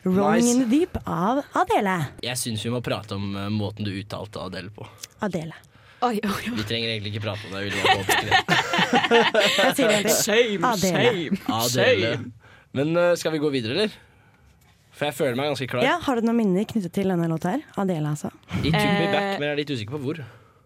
[0.05, 0.55] Rolling Nice.
[0.55, 1.99] in the Deep av Adele.
[2.23, 4.87] Jeg syns vi må prate om uh, måten du uttalte Adele på.
[5.21, 5.55] Adele.
[6.03, 6.55] Oi, oi, oi.
[6.57, 7.61] Vi trenger egentlig ikke prate om det.
[9.63, 10.15] Jeg sier det.
[10.17, 11.69] Shame, shame, Adele.
[11.69, 12.33] shame.
[12.75, 13.95] Men uh, skal vi gå videre, eller?
[14.93, 15.85] For jeg føler meg ganske klar.
[15.87, 17.63] Ja, Har du noen minner knyttet til denne låta her?
[17.81, 18.29] Adele, altså.
[18.61, 20.21] It me Eh, back, men jeg er litt usikker på hvor.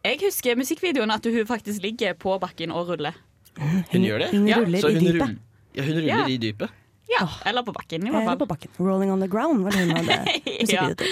[0.06, 3.14] Jeg husker musikkvideoen at hun faktisk ligger på bakken og ruller.
[3.60, 4.28] Hun gjør det?
[4.34, 4.58] Hun Ja.
[4.62, 5.20] ruller Så i dypet.
[5.22, 5.36] rull,
[5.78, 6.24] ja, hun ruller Ja.
[6.26, 6.70] i dypet?
[7.12, 8.38] Ja, Eller på bakken, i hvert Eller fall.
[8.42, 8.70] på bakken.
[8.80, 10.18] Rolling on the ground var det hun hadde
[10.60, 11.06] musikkvideo til.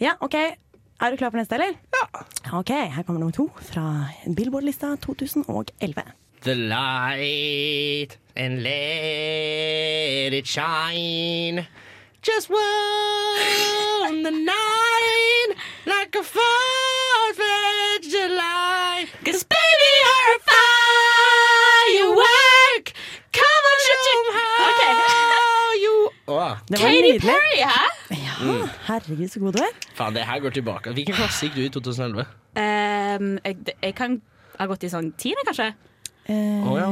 [0.00, 0.36] Ja, OK.
[1.02, 1.72] Er du klar for neste, eller?
[1.94, 2.58] Ja.
[2.58, 6.02] OK, her kommer nummer to fra Billboard-lista 2011.
[6.42, 11.66] The light and let it shine.
[12.22, 18.30] Just one the night like a far-fetched of
[26.68, 27.20] Det var Katy nydelig.
[27.28, 28.18] Perry, hæ?
[28.22, 28.56] Ja,
[28.88, 29.72] herregud, så god du er.
[29.98, 30.92] Faen, det her går tilbake.
[30.96, 32.26] Hvilken klasse gikk du i 2011?
[32.62, 34.18] Ehm, jeg, jeg kan
[34.58, 35.68] ha gått i sånn tiende, kanskje.
[36.30, 36.88] Eh, Å ja.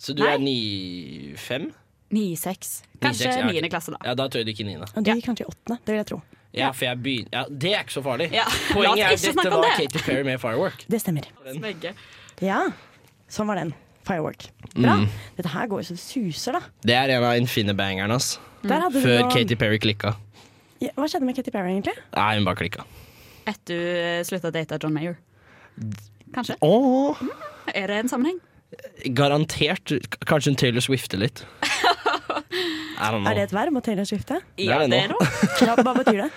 [0.00, 0.34] Så du Nei.
[0.34, 1.70] er 9-5?
[2.10, 2.70] 9-6.
[3.00, 3.52] Kanskje 9-6, ja, ok.
[3.54, 4.00] niende klasse, da.
[4.08, 4.88] Ja, da tror jeg du ikke niende.
[4.90, 4.96] 9.
[4.98, 6.20] Og du gikk kanskje i åttende, det vil jeg tro.
[6.56, 8.26] Ja, for jeg begynner ja, Det er ikke så farlig.
[8.34, 9.74] Ja, la Poenget er ikke at dette om var det.
[9.84, 10.82] Katy Perry med Firework.
[10.90, 11.28] Det stemmer.
[11.62, 11.92] Begge.
[12.42, 12.64] Ja,
[13.30, 13.70] sånn var den.
[14.08, 14.48] Firework.
[14.74, 14.96] Bra.
[15.02, 15.06] Mm.
[15.36, 16.62] Dette her går jo så det suser, da.
[16.86, 18.32] Det er en av infinibangerne hans.
[18.64, 19.32] Der hadde Før noen...
[19.34, 20.14] Katy Perry klikka.
[20.80, 21.96] Ja, hva skjedde med Katy Perry, egentlig?
[22.16, 22.86] Nei, hun bare klikka.
[23.50, 25.18] Etter du eh, slutta å date John Mayer.
[26.34, 26.56] Kanskje?
[26.64, 27.20] Åh,
[27.74, 28.40] Er det en sammenheng?
[29.16, 29.92] garantert.
[30.26, 31.44] Kanskje hun Taylor Swifter litt.
[33.00, 33.30] I don't know.
[33.30, 34.40] Er det et verb å Taylor Swifte?
[34.56, 35.18] Det er det nå.
[35.66, 36.30] Ja, hva betyr det?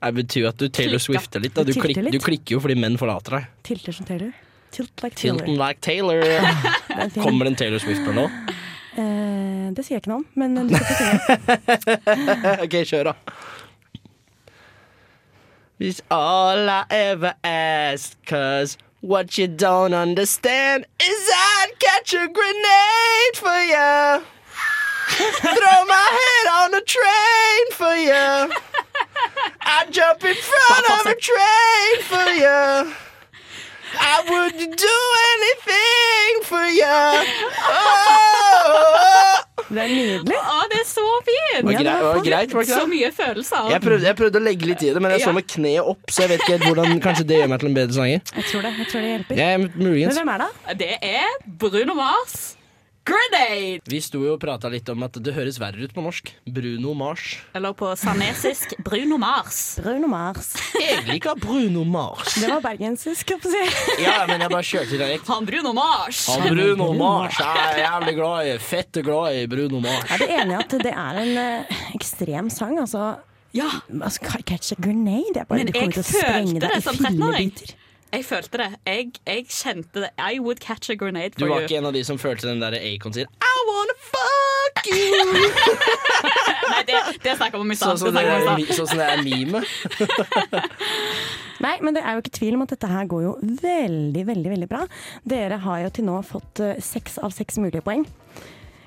[0.00, 1.00] Det betyr at du Taylor.
[1.02, 1.54] Swifter litt.
[1.56, 1.64] Da.
[1.66, 2.14] Du, klik, litt.
[2.14, 3.50] du klikker jo fordi menn forlater deg.
[3.68, 4.32] Tilter som Taylor?
[4.70, 5.38] Tilt like Taylor.
[5.38, 6.20] Tilton like Taylor.
[6.20, 7.22] Det er en fin.
[7.22, 8.26] Kommer det en Taylor Swifter nå?
[8.98, 12.54] Eh, det sier jeg ikke noe om, men du skal få synge.
[12.64, 13.14] OK, kjør, da.
[15.80, 23.36] It's all I ever ask, cause what you don't understand is I'd catch a grenade
[23.36, 24.22] for you.
[25.40, 28.48] Throw my head on a train for ya.
[29.62, 32.84] I'd jump in front of a train for ya.
[33.98, 34.96] I would do
[35.34, 36.98] anything for you.
[37.70, 39.36] Oh.
[39.70, 40.34] Det er nydelig.
[40.34, 41.66] Å, det er så fint!
[41.66, 43.68] Var greit, var greit, var Så mye følelser.
[43.70, 46.10] Jeg prøvde, jeg prøvde å legge litt i det, men jeg så med kneet opp,
[46.10, 48.24] så jeg vet ikke helt hvordan Kanskje det gjør meg til en bedre sanger.
[48.34, 49.38] Jeg tror det, jeg tror det hjelper.
[49.38, 50.18] Ja, Men muligens.
[50.18, 50.50] hvem er det?
[50.82, 52.34] Det er Bruno Mars.
[53.04, 53.80] Grenade!
[53.88, 56.28] Vi sto jo og prata litt om at det høres verre ut på norsk.
[56.52, 57.38] Bruno Mars.
[57.56, 59.78] Eller på sanesisk Bruno Mars.
[59.80, 60.50] Bruno Mars.
[60.76, 62.34] Jeg liker Bruno Mars.
[62.36, 64.04] Det var bergensisk, holdt jeg på å si.
[64.04, 65.32] Ja, men jeg bare kjørte dialekt.
[65.32, 66.20] Han Bruno Mars.
[66.34, 68.54] Han Bruno Mars jeg er jævlig glad i.
[68.68, 70.06] Fette glad i Bruno Mars.
[70.12, 72.76] Jeg Er enig i at det er en eh, ekstrem sang?
[72.84, 73.08] Altså,
[73.56, 73.70] Ja.
[73.90, 75.34] altså Catch a grenade.
[75.40, 77.54] Jeg bare Men jeg følte det som 13-åring.
[78.10, 78.68] Jeg følte det.
[78.86, 80.10] Jeg, jeg kjente det.
[80.18, 81.46] I would catch a grenade for you.
[81.46, 81.68] Du var you.
[81.68, 85.44] ikke en av de som følte den der Acon sier I wanna fuck you.
[86.72, 88.18] Nei, det, det snakker vi om i Sånn stad.
[88.74, 89.62] sånn som det er meme.
[91.60, 94.52] Nei, men det er jo ikke tvil om at dette her går jo veldig, veldig
[94.54, 94.84] veldig bra.
[95.28, 98.06] Dere har jo til nå fått eh, seks av seks mulige poeng.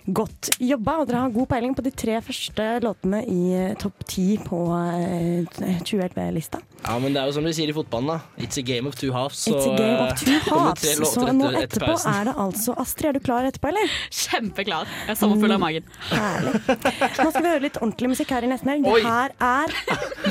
[0.05, 4.03] Godt jobba, og dere har god peiling på de tre første låtene i eh, topp
[4.11, 5.45] ti på eh,
[5.87, 6.59] 2011-lista.
[6.83, 8.17] Ja, men det er jo som de sier i fotballen, da.
[8.43, 9.45] It's a game of two halves.
[9.47, 10.83] It's a game of two halves.
[11.13, 12.11] Så nå etter, etter etterpå pausen.
[12.11, 13.13] er det altså Astrid.
[13.13, 13.95] Er du klar etterpå, eller?
[14.11, 14.91] Kjempeklar.
[15.05, 15.87] Jeg er sommerfull av magen.
[16.11, 16.53] Herlig.
[16.67, 18.89] Nå skal vi høre litt ordentlig musikk her i Nesten Helg.
[18.91, 19.77] Det her er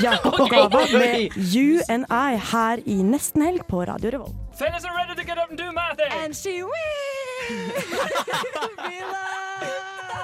[0.05, 4.42] Jakob Gava med You and I her i Nesten Helg på Radio Revolt.
[4.55, 6.11] Fellas are ready to get up and do my thing.
[6.11, 6.71] And she will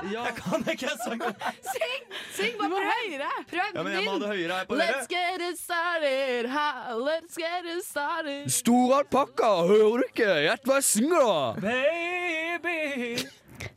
[0.14, 1.34] Ja, kan jeg ikke sangen?
[1.62, 2.04] Syng!
[2.34, 2.84] Syng bare prøv!
[2.92, 3.32] høyere!
[3.50, 6.70] Prøv Ja, men jeg må ha det høyere her på Let's get it started, ha,
[6.96, 8.50] let's get it started.
[8.50, 10.30] Stor alpakka, hører du ikke?
[10.46, 11.68] Gjett hva jeg synger, da!
[11.68, 13.28] Baby.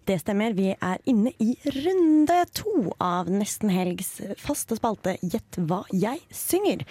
[0.08, 0.52] Det stemmer.
[0.58, 6.82] Vi er inne i runde to av Nesten Helgs faste spalte Gjett hva jeg synger.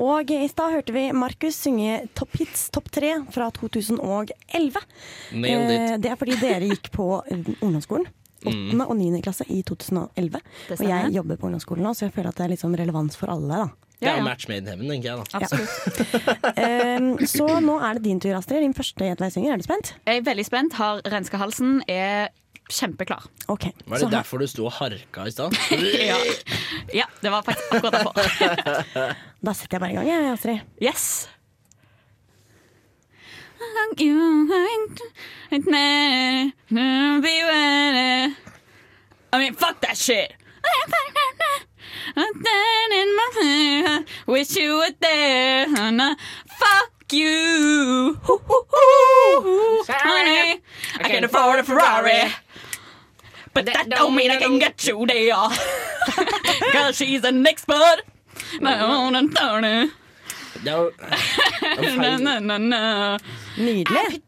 [0.00, 4.80] Og i stad hørte vi Markus synge Topp hits topp tre fra 2011.
[5.36, 5.80] Nailed it.
[5.92, 7.08] Eh, Det er fordi dere gikk på
[7.60, 8.08] ungdomsskolen.
[8.44, 8.80] Mm.
[8.84, 9.20] Og 9.
[9.24, 10.40] klasse i 2011.
[10.76, 13.32] Og jeg jobber på ungdomsskolen nå, så jeg føler at det er liksom relevans for
[13.32, 13.64] alle.
[13.64, 13.68] da.
[14.04, 15.24] Det er jo match made in heaven, tenker jeg da.
[16.64, 18.60] Eh, så nå er det din tur, Astrid.
[18.64, 19.54] Din første Gjett hva jeg synger.
[19.54, 19.94] Er du spent?
[20.04, 20.76] Jeg er veldig spent.
[20.80, 21.78] Har renska halsen.
[21.88, 22.28] Er
[22.70, 23.22] kjempeklar.
[23.48, 23.72] Okay.
[23.86, 25.56] Var det derfor du sto og harka i stad?
[26.10, 26.16] ja.
[26.94, 28.12] ja, det var faktisk akkurat derfor.
[29.44, 30.58] Da setter jeg bare i gang, jeg, Astrid.
[30.80, 31.28] Yes.
[39.32, 40.32] I mean, fuck that shit.
[44.26, 45.66] Wish you were there.
[45.66, 48.18] Fuck you.
[49.88, 50.60] Honey,
[50.98, 52.32] I can afford a Ferrari.
[53.54, 55.32] But that don't mean I can get you there.
[56.72, 58.02] Cause she's an expert.
[58.60, 59.86] Na, na, na, na.
[60.64, 60.90] Det er jo
[62.00, 63.18] Na, na, na, na.
[63.56, 64.20] Nydelig.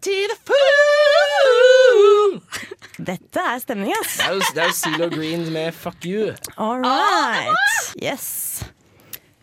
[2.99, 4.16] Dette er stemning, ass.
[4.16, 6.34] Det er jo, det er jo Zelo Green med Fuck You.
[6.57, 7.55] All right.
[8.03, 8.64] Yes.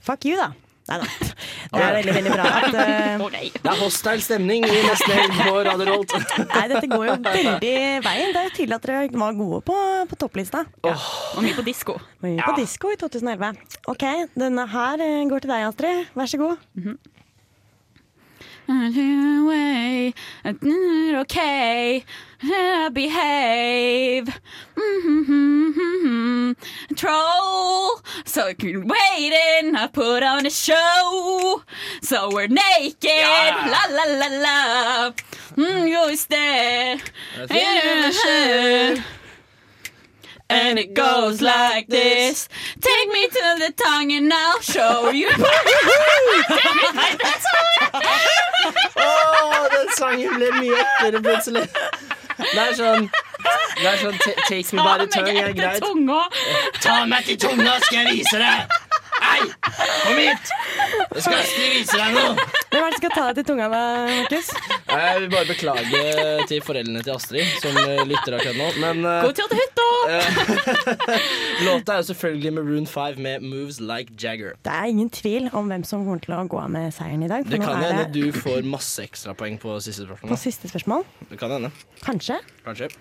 [0.01, 0.51] Fuck you, da.
[0.89, 1.05] Nei da.
[1.73, 2.75] Det er veldig, veldig bra at
[3.23, 6.15] uh, Det er hostile stemning i neste helg på Radio Rolt.
[6.55, 7.71] Nei, dette går jo veldig
[8.05, 8.35] veien.
[8.35, 9.79] Det er jo tydelig at dere var gode på,
[10.11, 10.65] på topplista.
[10.83, 11.97] Og mye på disko.
[12.25, 13.63] Mye på disko i 2011.
[13.95, 14.05] OK,
[14.35, 16.13] denne her eh, går til deg, Astrid.
[16.19, 17.01] Vær så god.
[18.65, 20.13] Way,
[21.19, 22.03] okay,
[22.41, 24.27] I behave.
[24.77, 26.55] Mm-hmm.
[26.95, 28.02] Troll,
[28.33, 29.75] so I can wait in.
[29.75, 31.61] I put on a show,
[32.01, 33.53] so we're naked.
[33.73, 35.11] La la la la.
[35.55, 36.97] Mm, Who's there?
[40.49, 42.49] And it goes like this.
[42.81, 45.29] Take me to the tongue and I'll show you.
[48.97, 51.67] oh, den sangen ble mye etter plutselig.
[52.37, 53.09] Det er sånn
[53.43, 55.83] Det er sånn ta- Take me by the tongue er greit.
[56.81, 58.79] Ta meg til tunga, skal jeg vise deg!
[59.23, 59.43] Ei,
[60.03, 60.49] kom hit!
[61.13, 62.33] Jeg skal jeg vise deg noe.
[62.73, 64.49] Hvem er det som skal ta deg til tunga, da, Markus?
[64.93, 66.01] Jeg vil bare beklage
[66.49, 68.67] til foreldrene til Astrid, som eh, lytter akkurat nå.
[68.83, 69.87] Men eh, God tur til hytta!
[71.67, 74.57] låta er jo selvfølgelig Maroon 5 med Moves Like Jagger.
[74.65, 77.31] Det er ingen tvil om hvem som kommer til å gå av med seieren i
[77.31, 77.47] dag.
[77.47, 81.05] Det kan hende hende du får masse ekstrapoeng på siste på siste spørsmål.
[81.31, 81.71] Det kan hende.
[82.03, 82.41] Kanskje.
[82.67, 82.91] Kanskje.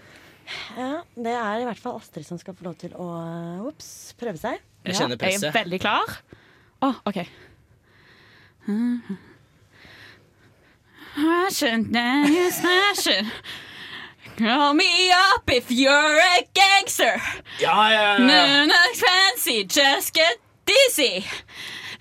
[0.76, 3.08] Ja, Det er i hvert fall Astrid som skal få lov til å
[3.68, 4.60] ups, prøve seg.
[4.86, 5.42] Jeg kjenner presset.
[5.48, 6.16] Jeg er veldig klar.
[6.82, 7.20] Å, OK.
[11.16, 11.94] I shouldn't
[12.28, 13.26] you smash it.
[14.36, 17.20] Call me up if you're a gangster.
[17.60, 18.18] Ja, ja, ja.
[18.18, 21.24] No, no, fancy, just get dizzy.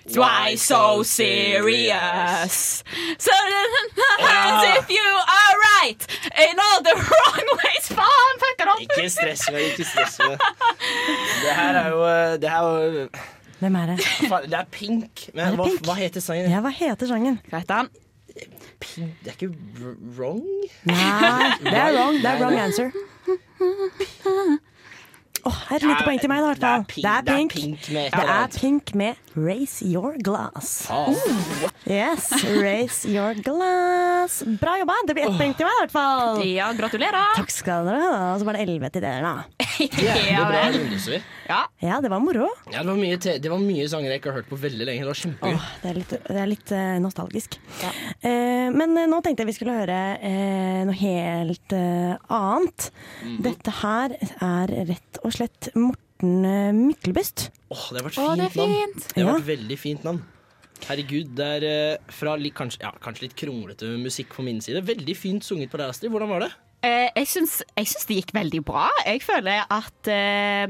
[0.10, 2.84] Why so serious?
[3.20, 3.32] So
[4.20, 4.78] Ja.
[4.80, 6.02] if you are right
[6.50, 7.86] in all the wrong ways.
[7.90, 8.82] Faen, fucker opp!
[8.82, 10.38] Ikke stress med ikke stress med
[11.44, 11.54] det.
[11.56, 12.02] her er jo
[12.42, 13.08] Det her er jo
[13.60, 13.98] Hvem er det?
[14.50, 15.30] Det er Pink.
[15.34, 15.82] Men Er hva, Pink?
[15.86, 16.50] hva heter sangen?
[16.52, 17.40] Ja, hva heter sangen?
[17.52, 17.90] Hva heter han?
[18.82, 19.14] Pink.
[19.22, 19.54] Det er ikke
[20.18, 20.42] wrong?
[20.90, 22.18] Nei, det er wrong.
[22.18, 22.58] Det er wrong
[25.44, 26.86] det- her er et lite poeng til meg, da, i hvert fall.
[27.02, 30.88] Det er pink- det er pink med Det er pink med Raise Your Glass.
[30.92, 31.08] Ah.
[31.88, 32.32] Yes,
[32.62, 34.44] raise your glass.
[34.60, 34.94] Bra jobba.
[35.08, 36.42] Det blir ett poeng til meg, i hvert fall.
[36.46, 37.32] Ja, gratulerer.
[37.38, 38.34] Takk skal dere ha.
[38.36, 39.66] Og så var det elleve til dere, da.
[39.80, 41.22] Jævlig bra rundes vi.
[41.50, 41.62] Ja.
[41.82, 42.48] Ja, det var moro.
[42.72, 44.86] Ja, det, var mye te det var mye sanger jeg ikke har hørt på veldig
[44.88, 45.02] lenge.
[45.04, 45.56] Det var kjempegøy.
[45.58, 47.58] Åh, det er litt, det er litt eh, nostalgisk.
[48.22, 52.92] Eh, men eh, nå tenkte jeg vi skulle høre eh, noe helt eh, annet.
[53.24, 53.40] Mhm.
[53.48, 57.50] Dette her er rett og slett Morten eh, Myklebust.
[57.72, 58.76] Åh, det har vært fint det er navn.
[58.76, 59.08] fint.
[59.16, 59.40] Det har Ja.
[59.40, 60.22] vært veldig fint navn.
[60.88, 61.64] Herregud, det er
[61.94, 64.82] eh, fra litt, kanskje, ja, kanskje litt kronglete musikk på min side.
[64.84, 66.12] Veldig fint sunget på deg, Astrid.
[66.12, 66.52] Hvordan var det?
[66.84, 68.88] eh, jeg syns, jeg syns det gikk veldig bra.
[69.06, 70.68] Jeg føler at eh,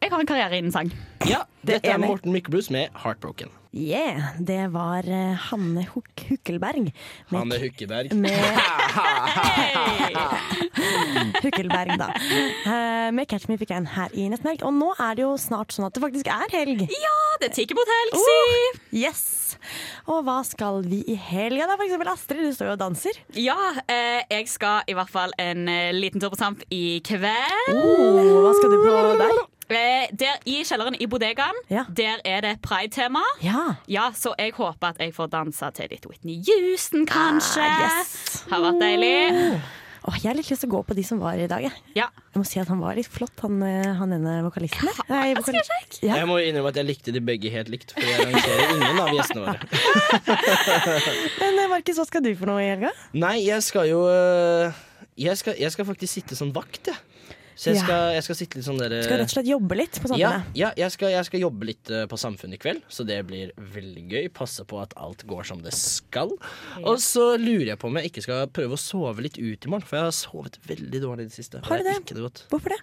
[0.00, 0.90] jeg har en karriere innen sang.
[1.28, 1.98] Ja, Det dette er er.
[2.06, 3.50] Morten Myklebust med 'Heartbroken'.
[3.74, 6.92] Yeah, det var eh, Hanne Huk Hukkelberg.
[7.28, 8.12] med Hanne Hukkeberg.
[8.14, 8.30] Med
[11.42, 12.06] Hukkelberg, da.
[12.14, 14.62] Eh, med 'Catch Me If You Can' her i Nesten Helg.
[14.62, 16.86] Og nå er det jo snart sånn at det faktisk er helg.
[16.86, 18.38] Ja, det tikker mot helg, si!
[18.38, 19.58] Oh, yes!
[20.06, 21.74] Og hva skal vi i helga, da?
[21.74, 23.14] For eksempel Astrid, du står jo og danser.
[23.34, 23.58] Ja,
[23.88, 27.74] eh, jeg skal i hvert fall en eh, liten tur på Samp i kveld.
[27.74, 29.34] Oh, hva skal du på der?
[29.70, 31.56] Eh, der I kjelleren i bodegaen.
[31.96, 33.22] Der er det pride-tema.
[33.42, 34.10] Ja.
[34.14, 37.64] Så jeg håper at jeg får danse til litt Whitney Houston, kanskje.
[37.64, 38.44] Ah, yes.
[38.50, 39.62] Har vært deilig.
[40.04, 41.62] Oh, jeg har litt lyst til å gå på de som var i dag.
[41.64, 42.10] Jeg, Ja.
[42.34, 44.90] jeg må si at han var litt flott, han, eh, han ene vokalisten.
[45.08, 46.02] Nei, vokalist.
[46.04, 46.18] ja.
[46.20, 49.08] Jeg må innrømme at jeg likte de begge helt likt, for jeg rangerer ingen av
[49.16, 49.64] gjestene våre.
[51.40, 52.92] Men eh, Markus, hva skal du for noe i helga?
[53.16, 54.04] Nei, jeg skal jo
[55.16, 57.00] jeg skal, jeg skal faktisk sitte som vakt, jeg.
[57.54, 59.76] Så jeg skal, jeg skal sitte litt sånn der Du skal rett og slett jobbe
[59.78, 60.48] litt på Samfunnet?
[60.58, 63.52] ja jeg, skal, jeg skal jobbe litt øh, på Samfunnet i kveld, så det blir
[63.74, 64.28] veldig gøy.
[64.34, 66.34] Passe på at alt går som det skal.
[66.82, 69.70] Og så lurer jeg på om jeg ikke skal prøve å sove litt ut i
[69.70, 71.62] morgen, for jeg har sovet veldig dårlig i det siste.
[71.68, 72.00] Har du det?
[72.10, 72.46] det?
[72.50, 72.80] Hvorfor det?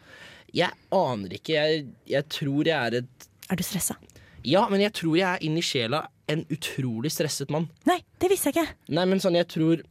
[0.56, 1.56] Jeg aner ikke.
[1.60, 3.98] Jeg, jeg tror jeg er et Er du stressa?
[4.48, 7.68] Ja, men jeg tror jeg er inni sjela en utrolig stresset mann.
[7.86, 8.80] Nei, det visste jeg ikke.
[8.96, 9.84] Nei, men sånn, jeg tror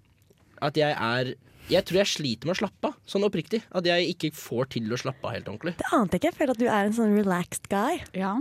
[0.64, 1.34] at jeg er
[1.70, 3.60] Jeg tror jeg sliter med å slappe av, sånn oppriktig.
[3.70, 5.76] At jeg ikke får til å slappe av helt ordentlig.
[5.78, 6.32] Det ante jeg ikke.
[6.32, 8.00] Jeg føler at du er en sånn relaxed guy.
[8.18, 8.34] Ja.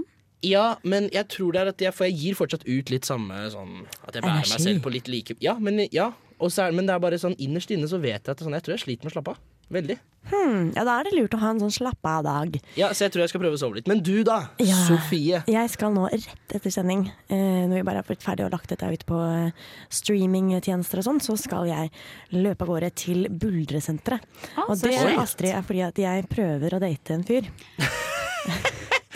[0.45, 3.35] Ja, men jeg tror det er at jeg For jeg gir fortsatt ut litt samme
[3.51, 6.75] sånn At jeg bærer meg selv på litt like Ja, men, ja og så er,
[6.75, 8.83] men det er bare sånn innerst inne så vet jeg at sånn, jeg tror jeg
[8.85, 9.41] sliter med å slappe av.
[9.69, 9.99] Veldig.
[10.29, 12.59] Hmm, ja, da er det lurt å ha en sånn slappe av-dag.
[12.77, 13.87] Ja, Så jeg tror jeg skal prøve å sove litt.
[13.89, 14.51] Men du, da?
[14.61, 14.77] Ja.
[14.85, 15.41] Sofie.
[15.49, 18.69] Jeg skal nå rett etter sending, eh, når vi bare har blitt ferdig og lagt
[18.69, 21.93] dette ut på eh, streamingtjenester og sånn, så skal jeg
[22.35, 24.27] løpe av gårde til Buldresenteret.
[24.55, 27.49] Ah, og det, er Astrid, er fordi at jeg prøver å date en fyr.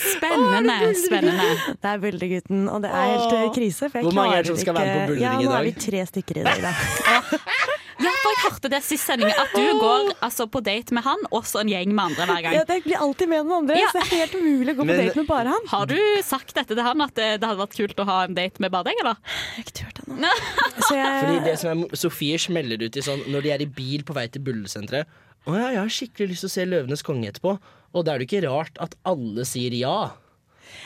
[0.04, 0.94] Spennende.
[0.98, 1.76] spennende.
[1.82, 3.90] Det er Buldregutten, og det er helt eh, krise.
[3.90, 5.48] For jeg Hvor mange er det som skal være med på i buldring ja, i
[5.48, 6.66] Nå er vi tre stykker i dag.
[6.66, 7.70] Da.
[8.02, 11.20] Ja, for jeg hørte det sist sending, at du går altså, på date med han
[11.32, 12.56] og så en gjeng med andre hver gang.
[12.58, 13.90] Ja, det blir alltid med noen andre, Ja.
[13.94, 15.68] så det er helt umulig å gå på Men- date med bare han.
[15.74, 18.34] Har du sagt dette til han, at det, det hadde vært kult å ha en
[18.34, 19.18] date med bare deg, eller?
[19.24, 20.34] Jeg har ikke turt ennå.
[20.90, 24.04] Fordi det som er, mo- Sofie smeller ut i sånn når de er i bil
[24.08, 25.06] på vei til Bullesenteret.
[25.46, 27.58] Å ja, jeg har skikkelig lyst til å se Løvenes konge etterpå.
[27.94, 30.12] Og da er det ikke rart at alle sier ja.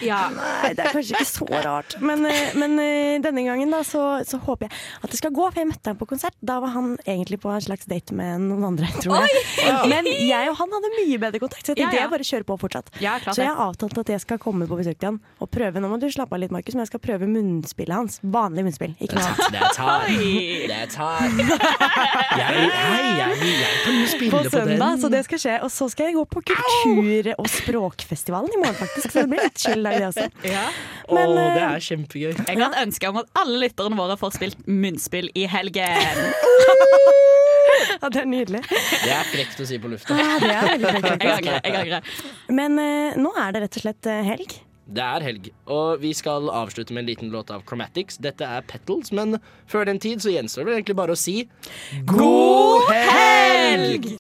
[0.04, 0.20] Ja.
[0.34, 1.98] Nei, det er kanskje ikke så rart.
[2.04, 5.46] Men, eh, men eh, denne gangen da, så, så håper jeg at det skal gå,
[5.48, 6.38] for jeg møtte ham på konsert.
[6.42, 9.46] Da var han egentlig på en slags date med noen andre, tror jeg.
[9.88, 12.06] Men jeg og han hadde mye bedre kontakt, så jeg tenkte ja.
[12.06, 12.94] jeg bare kjører på fortsatt.
[12.98, 15.82] Så jeg har avtalt at jeg skal komme på besøk til han og prøve.
[15.82, 18.20] Nå må du slappe av litt, Markus, men jeg skal prøve munnspillet hans.
[18.26, 19.58] Vanlig munnspill, ikke noe annet.
[19.58, 21.20] That's tar.
[21.38, 21.46] Det.
[22.38, 25.02] Jeg, hei, jeg, jeg kan jo spille På på, søndag, den.
[25.02, 25.56] så det skal skje.
[25.66, 29.12] Og så skal jeg gå på kultur- og språkfestivalen i morgen, faktisk.
[29.14, 30.28] Så det blir litt chill dag, det også.
[30.48, 30.66] Ja.
[31.08, 32.34] Men, oh, det eh, er kjempegøy.
[32.34, 36.26] Jeg kan ønske om at alle lytterne våre får spilt munnspill i helgen.
[38.02, 38.62] Ja, det er nydelig.
[38.70, 40.18] Det er frekt å si på lufta.
[40.18, 41.34] Ja, det er veldig frekt, Jeg faktisk.
[41.34, 41.60] angrer.
[41.64, 42.16] jeg angrer.
[42.60, 44.58] Men uh, nå er det rett og slett eh, helg.
[44.88, 48.22] Det er helg, og vi skal avslutte med en liten låt av Chromatics.
[48.24, 49.36] Dette er Petals, men
[49.68, 51.42] før den tid så gjenstår det egentlig bare å si
[52.08, 54.08] God helg!